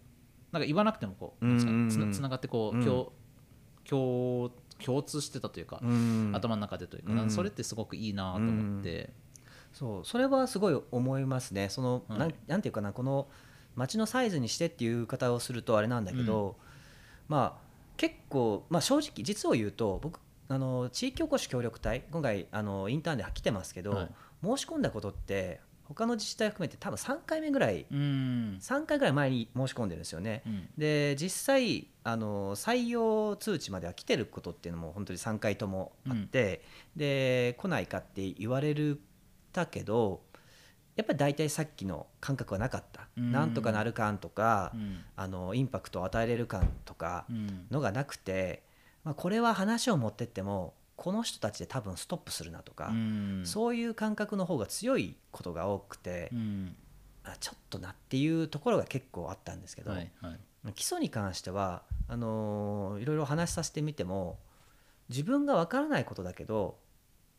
[0.52, 2.84] なんか言わなくてもこうつなつながってこう、うん。
[2.84, 3.12] 共
[3.86, 4.50] 共
[4.82, 6.32] 共通してたというか、うん。
[6.34, 9.12] 頭の中でというかそれってすごくいいなと思って、
[9.74, 11.68] そうそれはすごい思いますね。
[11.68, 13.28] その、はいなんなんていうかなこの
[13.76, 16.56] 街のサイズにしてっていう言い方をするとあれなんだけど、
[17.28, 17.64] まあ
[17.96, 24.10] 結構、まあ、正直実を言うと僕あの地域おこし協力隊今回あのインターンで来てますけど、はい。
[24.44, 28.58] 申し込んだことって他の自治体含めて多分3回目ぐらいうん。
[28.60, 30.42] 3回ぐらい前に申し込んでるんですよね。
[30.46, 30.68] うん。
[30.76, 36.62] で実際あの採用通知までは来てることっていうのも本当に3回ともあって、
[36.94, 39.00] で来ないかって言われる
[39.54, 40.20] たけど
[40.96, 43.32] やっぱり大体さっきの感覚はなかった、うん。
[43.32, 45.00] なんとかなる感とか、うん。
[45.16, 47.66] あのインパクトを与えれる感とかうん。
[47.70, 48.62] のがなくて、
[49.02, 53.42] まあ、これは話を持ってってもこの人たちで多分ストップするなとか、うん。
[53.44, 56.76] そういう感覚の方が強いことが多くて、うん。
[57.24, 60.72] あちょっとなっていうところが結構あったんですけど、はいはい。
[60.74, 64.38] 基礎に関してはあのーいろいろ話させてみても
[65.08, 66.78] 自分がわからないことだけど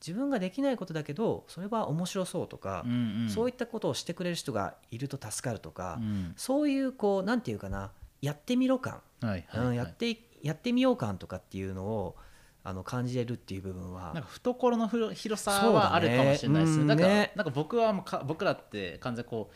[0.06, 3.30] 自分ができないことだけどそれは面白そうとか、うんうん。
[3.30, 6.34] そういったことをしてくれる人がいると助かるとか、うん。
[6.36, 7.92] そういうこうなんていうかな
[8.22, 9.68] やってみろ感、はいはいはい。
[9.68, 12.16] うんやっていやってみよう感とかっていうのを
[12.64, 14.14] あの感じれるっていう部分は。
[14.14, 16.82] なんか懐の広さはあるかもしれないですね。
[16.82, 17.32] うんなんかね。
[17.36, 19.50] なんか僕はもうか僕らって完全にこ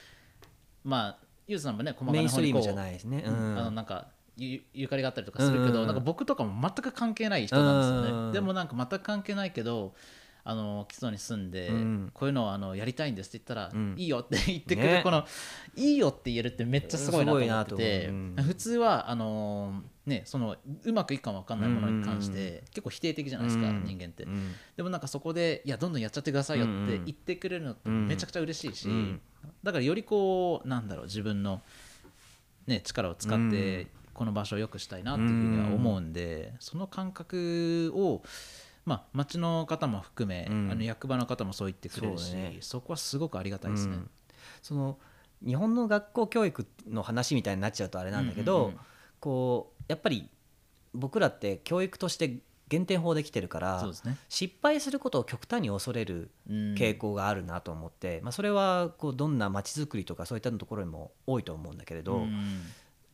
[0.83, 3.23] うまあユーズさんもね細かメイいンストリームじゃいないですね。
[3.25, 8.31] あのなんかゆゆかりがあったりとかするけど、うんなんか僕とかも全く関係ない人なんですよね、うん。
[8.31, 9.93] でもなんか全く関係ないけど
[10.43, 12.11] あの基礎に住んで、うん。
[12.13, 13.95] こういうのをあのやりたいんですって言ったら、うん。
[13.97, 15.01] いいよって 言ってくれる、ね。
[15.03, 15.25] この
[15.75, 18.11] いいよって言えるってめっちゃすごいなと思ってて、う。
[18.11, 18.35] うん。
[18.37, 23.83] 普通はあのねそのうまくいくかも分かんないものに関して結構否定的じゃないですか、うん。
[23.83, 24.53] 人間って、うん。
[24.75, 28.07] でもなんかそこでいやどんどんやっちゃってくださいよって言ってくれるのってうん。
[28.07, 29.21] めちゃくちゃ嬉しいし、うん。
[29.63, 31.61] だからよりこうなんだろう自分の、
[32.67, 33.87] ね、力を使って
[34.19, 38.21] この場所を良くしたいなっていうふうには思うんで、その感覚を、
[38.89, 40.71] まあ、町の方も含め、うん。
[40.71, 42.57] あの役場の方もそう言ってくれるしそね。
[42.59, 43.97] そこはすごくありがたいですね。
[43.97, 44.09] うん。
[44.63, 44.97] その
[45.45, 48.79] 日本の学校教育の話みたいになっちゃうとあれなんだけど、うんうんうん。
[49.19, 50.27] こうやっぱり
[50.95, 54.17] 僕らって教育として減点法できてるからね。
[54.27, 56.55] 失敗することを極端に恐れるうん。
[56.73, 62.63] 傾向があるなと思って、まあ、それはこうどんな街づくりとかそういったところにも多いと思うんだけれど、うん。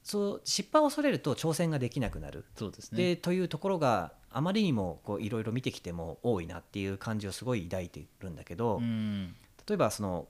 [0.06, 2.46] そう失敗を恐れると挑戦ができなくなる。
[2.56, 2.98] そうですね。
[2.98, 9.34] でというところがあまりにもこういろいろ見てきても多いなっていう感じをすごい抱いてるんだけど、うん。
[9.68, 10.28] 例えばその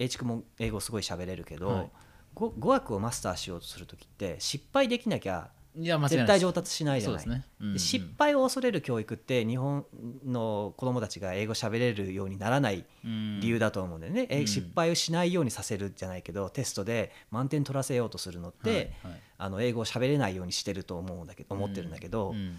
[0.00, 1.90] 英知君も英語すごい喋れるけど、はい。
[2.34, 7.28] 語語学をマスターしようとする時って失敗できなきゃ絶対上達しないじゃない。
[7.28, 7.72] ね、うんうん。
[7.74, 9.86] で失敗を恐れる教育って日本
[10.24, 14.46] の子どもたちが英語喋れるようにならない理由だと思うんだよね、えうん。
[14.48, 18.78] 失敗をしないようにさせるじゃないけどテストで満点取らせようとするのって、はい
[19.12, 19.20] はい。
[19.38, 22.52] あの英語を喋れないようにしてると思うんだけど思ってるんだけど、うんいや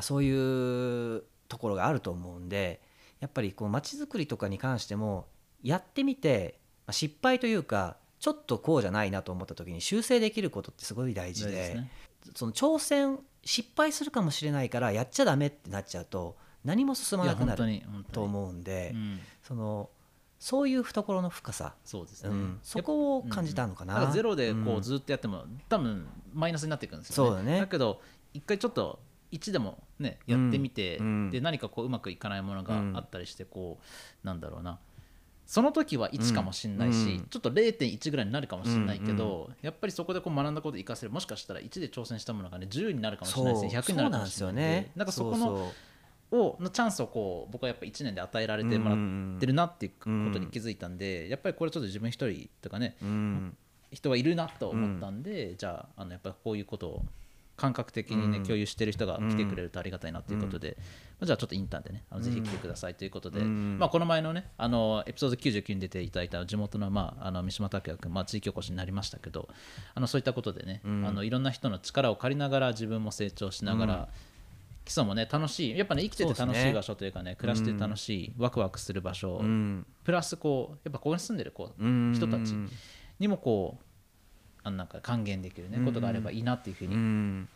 [0.00, 2.80] そういうところがあると思うんで
[3.20, 5.26] やっぱりこう街づくりとかに関しても
[5.62, 11.90] やってみてまあ失敗というかちょっとこうじゃないなと思った時に修正できることってすごい大事でね。
[12.36, 19.20] その挑戦失敗するかもしれないからやっちゃダメってなっちゃうと何も進まなくなると思うんで、うん。
[19.42, 19.90] その
[20.38, 23.94] そういう懐の深さ、そうですね、うん、そこを感じたのかな。
[23.94, 24.82] だからゼロでこううん。
[24.82, 27.60] ずっとやっても、多分マイナスになっていくんですよそうだね。
[27.60, 28.00] だけど
[28.34, 29.00] 一回ちょっと
[29.32, 31.30] 1でもねやってみて、うん。
[31.30, 32.96] で何かこううまくいかないものがうん。
[32.96, 33.78] あったりしてこ
[34.22, 34.78] うなんだろうな。
[35.44, 37.26] その時は1かもしれないし、うん。
[37.28, 43.62] ちょっと0.1ぐらいになるかもしれないけど、やっぱりそこでこう学んだことを生かせるもしかしたら1で挑戦したものがね10になるかもしれないそう。
[43.64, 44.90] ですね100になるかもしれないんでなんですよね。
[44.96, 45.72] なんかそこの
[46.32, 48.94] をのチャンスをこう僕はやっぱ1年で与えられてもら
[49.36, 53.56] ってるなっていうことうんに気づいたんで、やっぱりこれちょっと自分一人とかねうん。
[53.90, 57.04] 人はいるなと思ったんで、じゃああのやっぱりこういうことを
[57.62, 58.42] 感覚的にね、うん。
[58.42, 60.76] 共有してる人が来てくれるとありがたいなということで、
[61.20, 63.78] まあじゃあちょっとインターンでねあのぜひ来てくださいということで、うん。
[63.78, 69.48] まあ、この前のねあのエピソード99に出ていただいた地元の,、まあ、あの三島拓也君、まあ、地域おこしになりましたけど
[69.94, 71.06] あのそういったことでね、うん。
[71.06, 74.08] あのいろんな人の力を借りながら自分も成長しながら、
[74.84, 75.78] 基礎もね楽しい。
[75.78, 79.86] やっぱね生きてて楽しい場所というかね暮らしてて楽しい、ワクワクする場所、うん。
[80.02, 82.12] プラスこうやっぱここに住んでるこううん。
[82.12, 82.54] 人たち
[83.20, 83.84] にもこう
[84.64, 85.84] あのなんか還元できるね、うん。
[85.84, 87.48] ことがあればいいなっていうふううにん。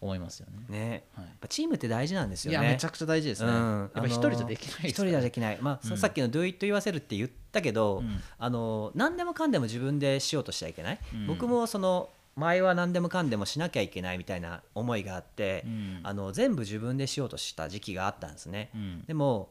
[0.00, 0.78] 思いますよね。
[0.78, 1.04] ね。
[1.14, 1.24] はい。
[1.26, 2.58] やっぱチームって大事なんですよね。
[2.58, 3.50] いやめちゃくちゃ大事ですね。
[3.50, 3.90] うん。
[3.94, 5.98] やっぱ一人じゃできない一人じゃできない、まあさうん。
[5.98, 8.20] さっきの「do it 言わせる」って言ったけど、うん。
[8.38, 11.26] あの何でもかんでも自分でしようとしちゃいけない、うん。
[11.26, 16.00] 僕もその前は何でもかんでもしなきゃいけないみたいな思いがあって、うん。
[16.02, 18.70] あの全部自分でしようとした時期があったんですね。
[18.74, 19.04] うん。
[19.06, 19.50] でも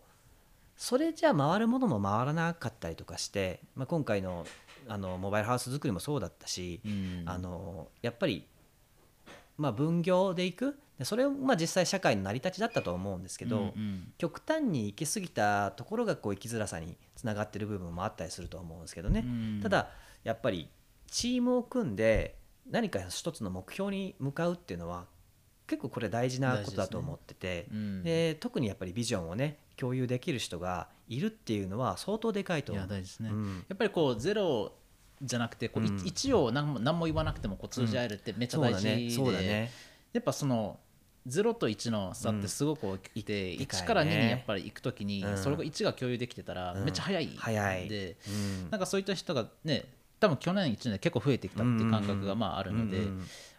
[0.78, 4.48] それじゃ回るものも回らなかったりとかして、まあ、今回の
[4.90, 7.24] あのモバイルハウス作りもそうだったし、うん。
[7.26, 8.46] あのやっぱり、
[9.58, 10.78] まあ、分業でいく。
[10.98, 14.14] でそれをまあ実際社会の成り立ちだったと思うんですけど、うんうん。
[14.18, 19.60] 極端に行き過ぎたところがこう生きづらさにつながってる部分もあったりすると思うんですけどね、うん。
[19.62, 19.92] ただ
[20.24, 20.68] やっぱり
[21.08, 22.36] チームを組んで
[22.70, 25.06] 何か一つの目標に向かうっていうのは
[25.66, 32.90] 結構これ大事なことだと思っててうんで特にやっぱりビジョンをね共有できる人がいるっていうのは相当でかいとい思う。
[32.90, 33.66] や大事ですね、うん。
[33.70, 34.74] やっぱりこうゼロ
[35.22, 36.06] じゃなくてこう、いうん。
[36.06, 39.10] 一を何も何も言わなくてもこう通じ合えるってめっちゃ大事で、ね。
[39.12, 39.72] そうだね。
[40.14, 40.80] やっぱその
[41.28, 43.58] 0と1の差ってすごく大きくて、うん。
[43.60, 45.38] でかいね1から2にやっぱり行くときに、うん。
[45.38, 46.84] それが1が共有できてたらうん。
[46.84, 47.90] めっちゃ早い、早い。
[47.90, 48.70] でうん。
[48.72, 49.86] なんかそういった人がね
[50.20, 52.98] 多分去年1年で結構増えてきたっていう感覚がまああるので、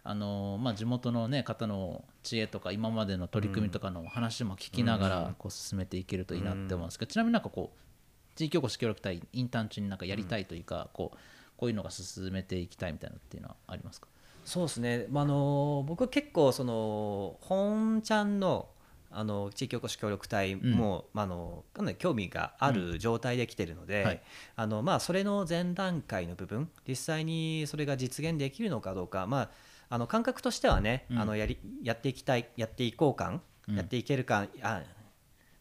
[0.04, 5.11] あのまあ、地元の、ね、方の知恵とか今までの取り組みとかの話も聞きながうん。
[5.11, 11.18] らこう進めていけるといいなって思うんですけどちなみになんかこう地域おこし協力隊インターン中になんかやりたいというかこう
[11.61, 14.08] こういうのが進めていきたいみたいなのっていうのはありますか？
[14.46, 18.68] そうですね、まあ、あの僕は結構その本ちゃんの
[19.12, 24.22] あの地域おこし協力隊も、まあ、あのかなり興味がある状態で来てるので、はい。
[24.56, 29.50] あのまあ、それの前段階の部分実際にそれが実現できるのかどうか、まあ、
[29.90, 31.18] あの感覚としてはね、うん。
[31.18, 34.82] あのやりやっていきたいやっていこう感、うんやっていける感あ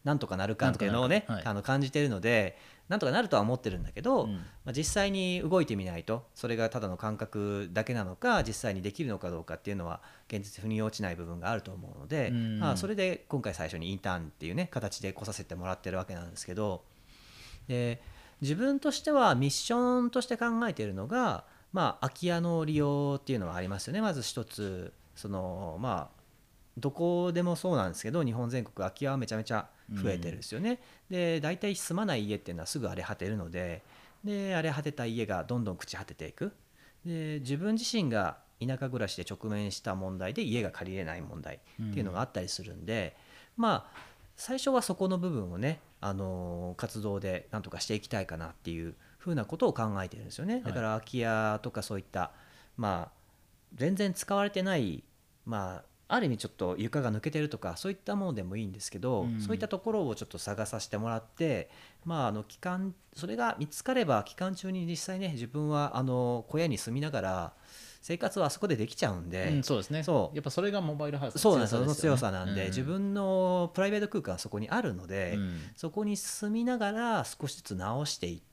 [0.04, 1.42] なんとかなる感っていうのをね、はい。
[1.44, 2.56] あの感じてるので
[2.90, 4.34] なんとかなるとは思ってるんだけど、うん。
[4.34, 12.58] まあ、実際に動いてみないとそれがただの感覚だけなのか実際にできるのかどうかっていうのは現実腑に落ちない部分があると思うので、うん。
[12.58, 16.82] まあ、それで今回最初にインターンっていうね形で来させてもらってるわけなんですけど
[17.68, 18.02] で
[18.40, 24.00] 自分としてはミッションとして考えているのが、まあ、空き家の利用っていうのはありますよね。
[24.00, 26.20] まず一つそのまあ
[26.76, 30.80] どこでもそうなんですけど日本全国空き家はめちゃめちゃ増えてるんですよね。
[31.10, 33.82] で大体住まない家っていうのはすぐ荒れ果てるので
[34.24, 36.52] で荒れ果てた家がどんどん朽ち果てていく
[37.04, 43.16] で自分自身が田舎暮らしで直面した問題で家が借りれない問題っていうのがあったりするんで、
[43.56, 50.62] まあ最初はそこの部分をね、あの活動でなんとかしていきたいかなっていうふうなことを考えてるんですよね。
[50.64, 52.32] だから空き家とかそういった
[52.76, 53.12] まあ
[53.74, 55.04] 全然使われてない
[55.46, 59.40] まあある意味ちょっと床が抜けてるとかそういったものでもいいんですけど、うん。
[59.40, 61.70] そういったところをちょっと探させてもらって
[62.04, 67.52] まああの期間それが見つかれば期間中に実際ね自分はあの小屋に住みながら
[68.02, 70.02] 生活はあそこでできちゃうんで、うんそうですね。
[70.02, 70.36] そう。
[70.36, 71.78] やっぱそれがモバイルハウスそうなんですよ。
[71.80, 75.60] そのよ強さなんで、う自分のプライベート空間はそこにあるので、うん。
[75.76, 78.49] そこに住みながら少しずつ直していって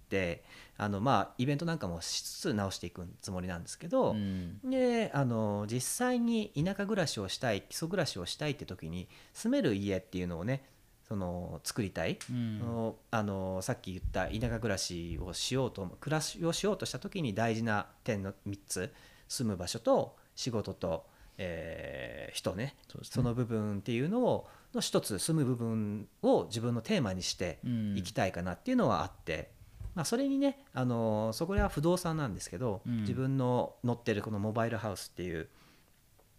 [0.78, 4.60] あのまあイベントなんかもしつつ直していくつもりなんですけど、うん。
[4.64, 10.64] であの実際に田舎暮らしをしたい基礎暮らしをしたいって時に住める家っていうのをね
[11.08, 12.60] その作りたい、うん。
[12.60, 18.94] のあのさっき言った田舎暮らしをしようと暮らしをしようとした時に大事な点の3つ
[19.28, 21.06] 住む場所と仕事と、
[21.38, 22.76] えー人ねね。
[23.04, 27.98] その部分っていうのをの一つ住む部分を自分のテーマにしてうん。
[27.98, 29.52] いきたいかなっていうのはあって、
[29.98, 33.02] まあ、それにねあのそこは不動産なんですけど、うん。
[33.02, 35.50] 自分の乗ってるこのモバイルハウスっていう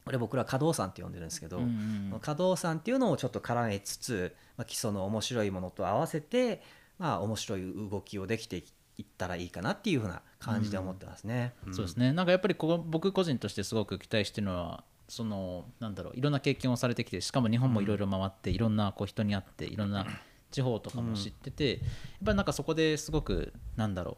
[0.04, 6.62] これ僕ら稼働産って呼んでるんですけど、うんうん稼働産っていうのをちょっと絡めつつ、まあ、基礎の面白いものと合わせて、
[6.98, 8.62] まあ、面白い動きをできて
[8.96, 11.52] いったらいいかなっていうふうな感じで思ってますね。
[11.72, 12.12] そうですね。
[12.12, 20.06] なんかやっぱりここ僕個人としてすごく期待してるのはそのなんだろういろんな経験をされてきてしかも日本もいろいろ回って、いろんなこう人に会っていろんな
[20.51, 21.78] 地方とかも知ってて、やっ
[22.24, 24.16] ぱりなんかそこですごくなんだろう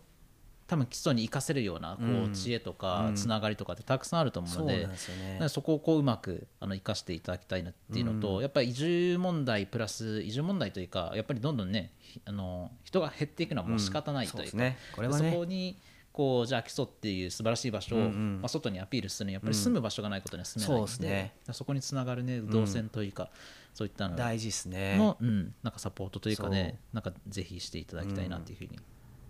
[0.67, 3.17] 多分基礎に生かせるようなこうんう知恵とかうん。
[3.17, 5.33] つながりとかってたくさんあると思うので、なんですよね。
[5.33, 14.79] だからそこをこううまくあの生かしていただきたいなっていうのと、やっぱり移住問題プラス移住問題というかやっぱりどんどんねひあの人が減っていくのはもう仕方ないというか、ね。
[14.95, 15.31] これはね。
[15.33, 15.77] そこに
[16.21, 18.39] こうじゃあ基礎っていう素晴らしい場所を、うんうん。
[18.43, 21.35] まあ、外にアピールするにはやっぱり住む場所がないことには住めないので,、そうですね。
[21.53, 23.31] そこにつながるね動線というか、
[23.73, 24.17] そういったの。
[24.17, 24.99] 大事ですね。
[24.99, 28.79] の、うん、なんかサポートというかねなんかぜひしていただきたいなというふうに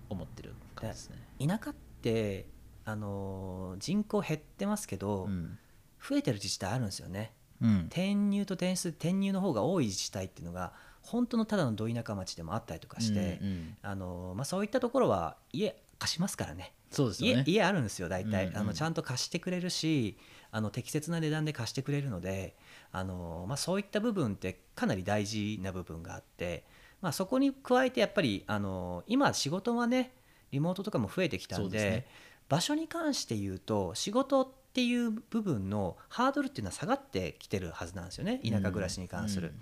[0.08, 1.46] 思ってる感じですね。
[1.46, 2.46] 田舎って
[2.84, 5.58] あのー人口減ってますけど、うん。
[6.02, 7.30] 増えてる自治体あるんですよね。
[7.62, 7.78] うん。
[7.86, 10.72] 転入と転出転入の方が多い自治体っていうのが
[11.02, 16.72] 本当のただのど田舎町でもあったりとかして、うんうんあのまあ、そういったところは家貸しますからね。
[16.72, 17.44] 家そうですよね。
[17.46, 20.16] 家あるんですよ大体、うんうんあのちゃんと貸してくれるし
[20.50, 22.56] あの適切な値段で貸してくれるので
[22.92, 26.64] あの、まあ、そういった部分ってかなり大事な部分があって、
[27.00, 30.12] まあ、そこに加えてやっぱりあの今仕事はね
[30.50, 32.06] リモートとかも増えてきたんでね
[32.48, 39.54] 場所に関して言うと仕事っていう部分のハードルっていうのは下がってきてるはずなんですよね田舎暮らしに関する。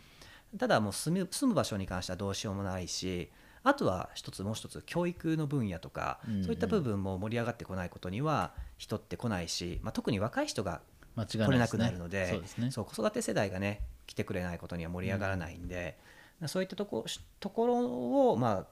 [0.59, 3.31] ただもう住む住む場所に関してはどうしようもないし
[3.63, 6.45] あとは一つもう一つ教育の分野とか、うんうん。
[6.45, 10.81] そういった部分も盛り上がってこないことには人って来ないし、まあ、特に若い人が
[11.17, 12.41] 間違い来れなくなるので
[12.71, 15.99] 子育て世代がね来てくれないことには盛り上がらないんで、
[16.47, 17.05] そういったとこ
[17.41, 18.67] ところを、まあ、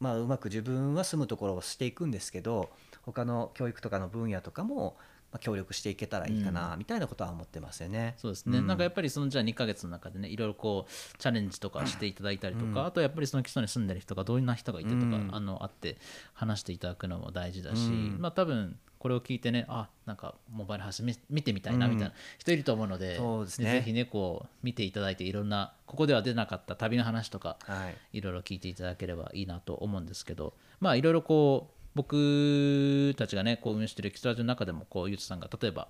[0.00, 2.70] まあうまく自分は住むところをしていくんですけど
[3.02, 4.96] 他の教育とかの分野とかも、
[5.30, 8.14] まあ、協力していけたらいいかな、みたいなことは思ってますよね。
[8.16, 8.66] そうですね、うん。
[8.66, 12.86] なんかやっぱりそのじゃあ2ヶ月の中でねいろいろこうチャレンジとかしていただいたりとか、うん。
[12.86, 15.28] あとやっぱりその基礎に住んでる人がどんな人がいてとか、うん。
[15.32, 15.98] あのあって
[16.32, 18.16] 話していただくのも大事だし、うん。
[18.18, 23.70] まあ多分これを聞いてねあなんかモバイルハウス見見てみたいなみたいな人いると思うので,、そうですね。
[23.70, 28.18] ぜひねこう見ていただいていろんなここでは出なかった旅の話とかはい。
[28.18, 35.88] いろいろ聞いていただければいいなと思うんですけどまあいろいろこう僕たちがねこう運営してるキスラジオの中でもこうゆうつさんが例えば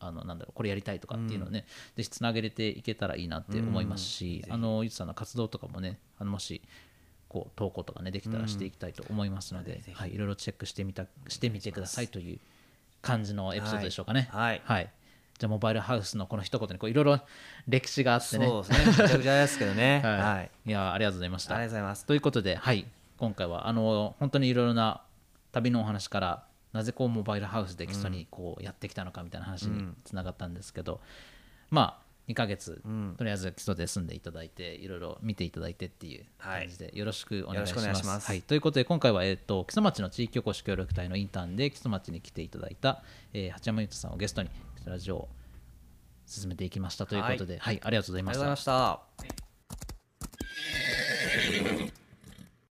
[0.00, 1.66] あのなんだろうこれやりたいとかっていうのをね、
[1.96, 6.62] ぜひつなげれていけたらいいなって思いますし、あのゆうつさんの活動とかもねあのもし
[7.28, 12.38] こう投稿とかねできたらしていきたいと思いますので、ぜひはい、いろいろチェックしてみたしてみてくださいという
[13.02, 14.28] 感じのエピソードでしょうかね。
[14.32, 14.62] はい。
[14.64, 14.90] はい。
[15.38, 17.20] じゃあモバイルハウスのこの一言にこういろいろ
[17.68, 18.46] 歴史があってね。
[18.46, 18.86] そうですね。
[18.86, 20.00] めちゃくちゃですけどね。
[20.04, 20.50] はい、はい。
[20.66, 21.54] い、やありがとうございました。
[21.54, 22.06] ありがとうございます。
[22.06, 22.86] ということで、はい、
[23.18, 25.02] 今回はあの本当にいろいろな
[25.52, 31.00] 旅のお話からなぜこうモバイルハウスで基礎にこうやってきたのかみたいな話につながったんですけど、
[31.70, 33.14] まあ2ヶ月、うん。
[33.18, 37.82] とりあえず基礎で住んでいただいていろいろ見ていただいてっていう感じでよろしくお願いします。
[37.82, 38.26] よろしくお願いします。
[38.28, 44.50] はい、ということで今回は、えー、と木曽町の地域おこし協力隊のインターンで木曽町に来ていただいた、えー、八山優斗さんをゲストに
[44.84, 45.28] ラジオを
[46.26, 47.80] 進めていきましたということで、はい。
[47.82, 49.00] ありがとうございありまがとうございしたま。
[51.86, 51.99] した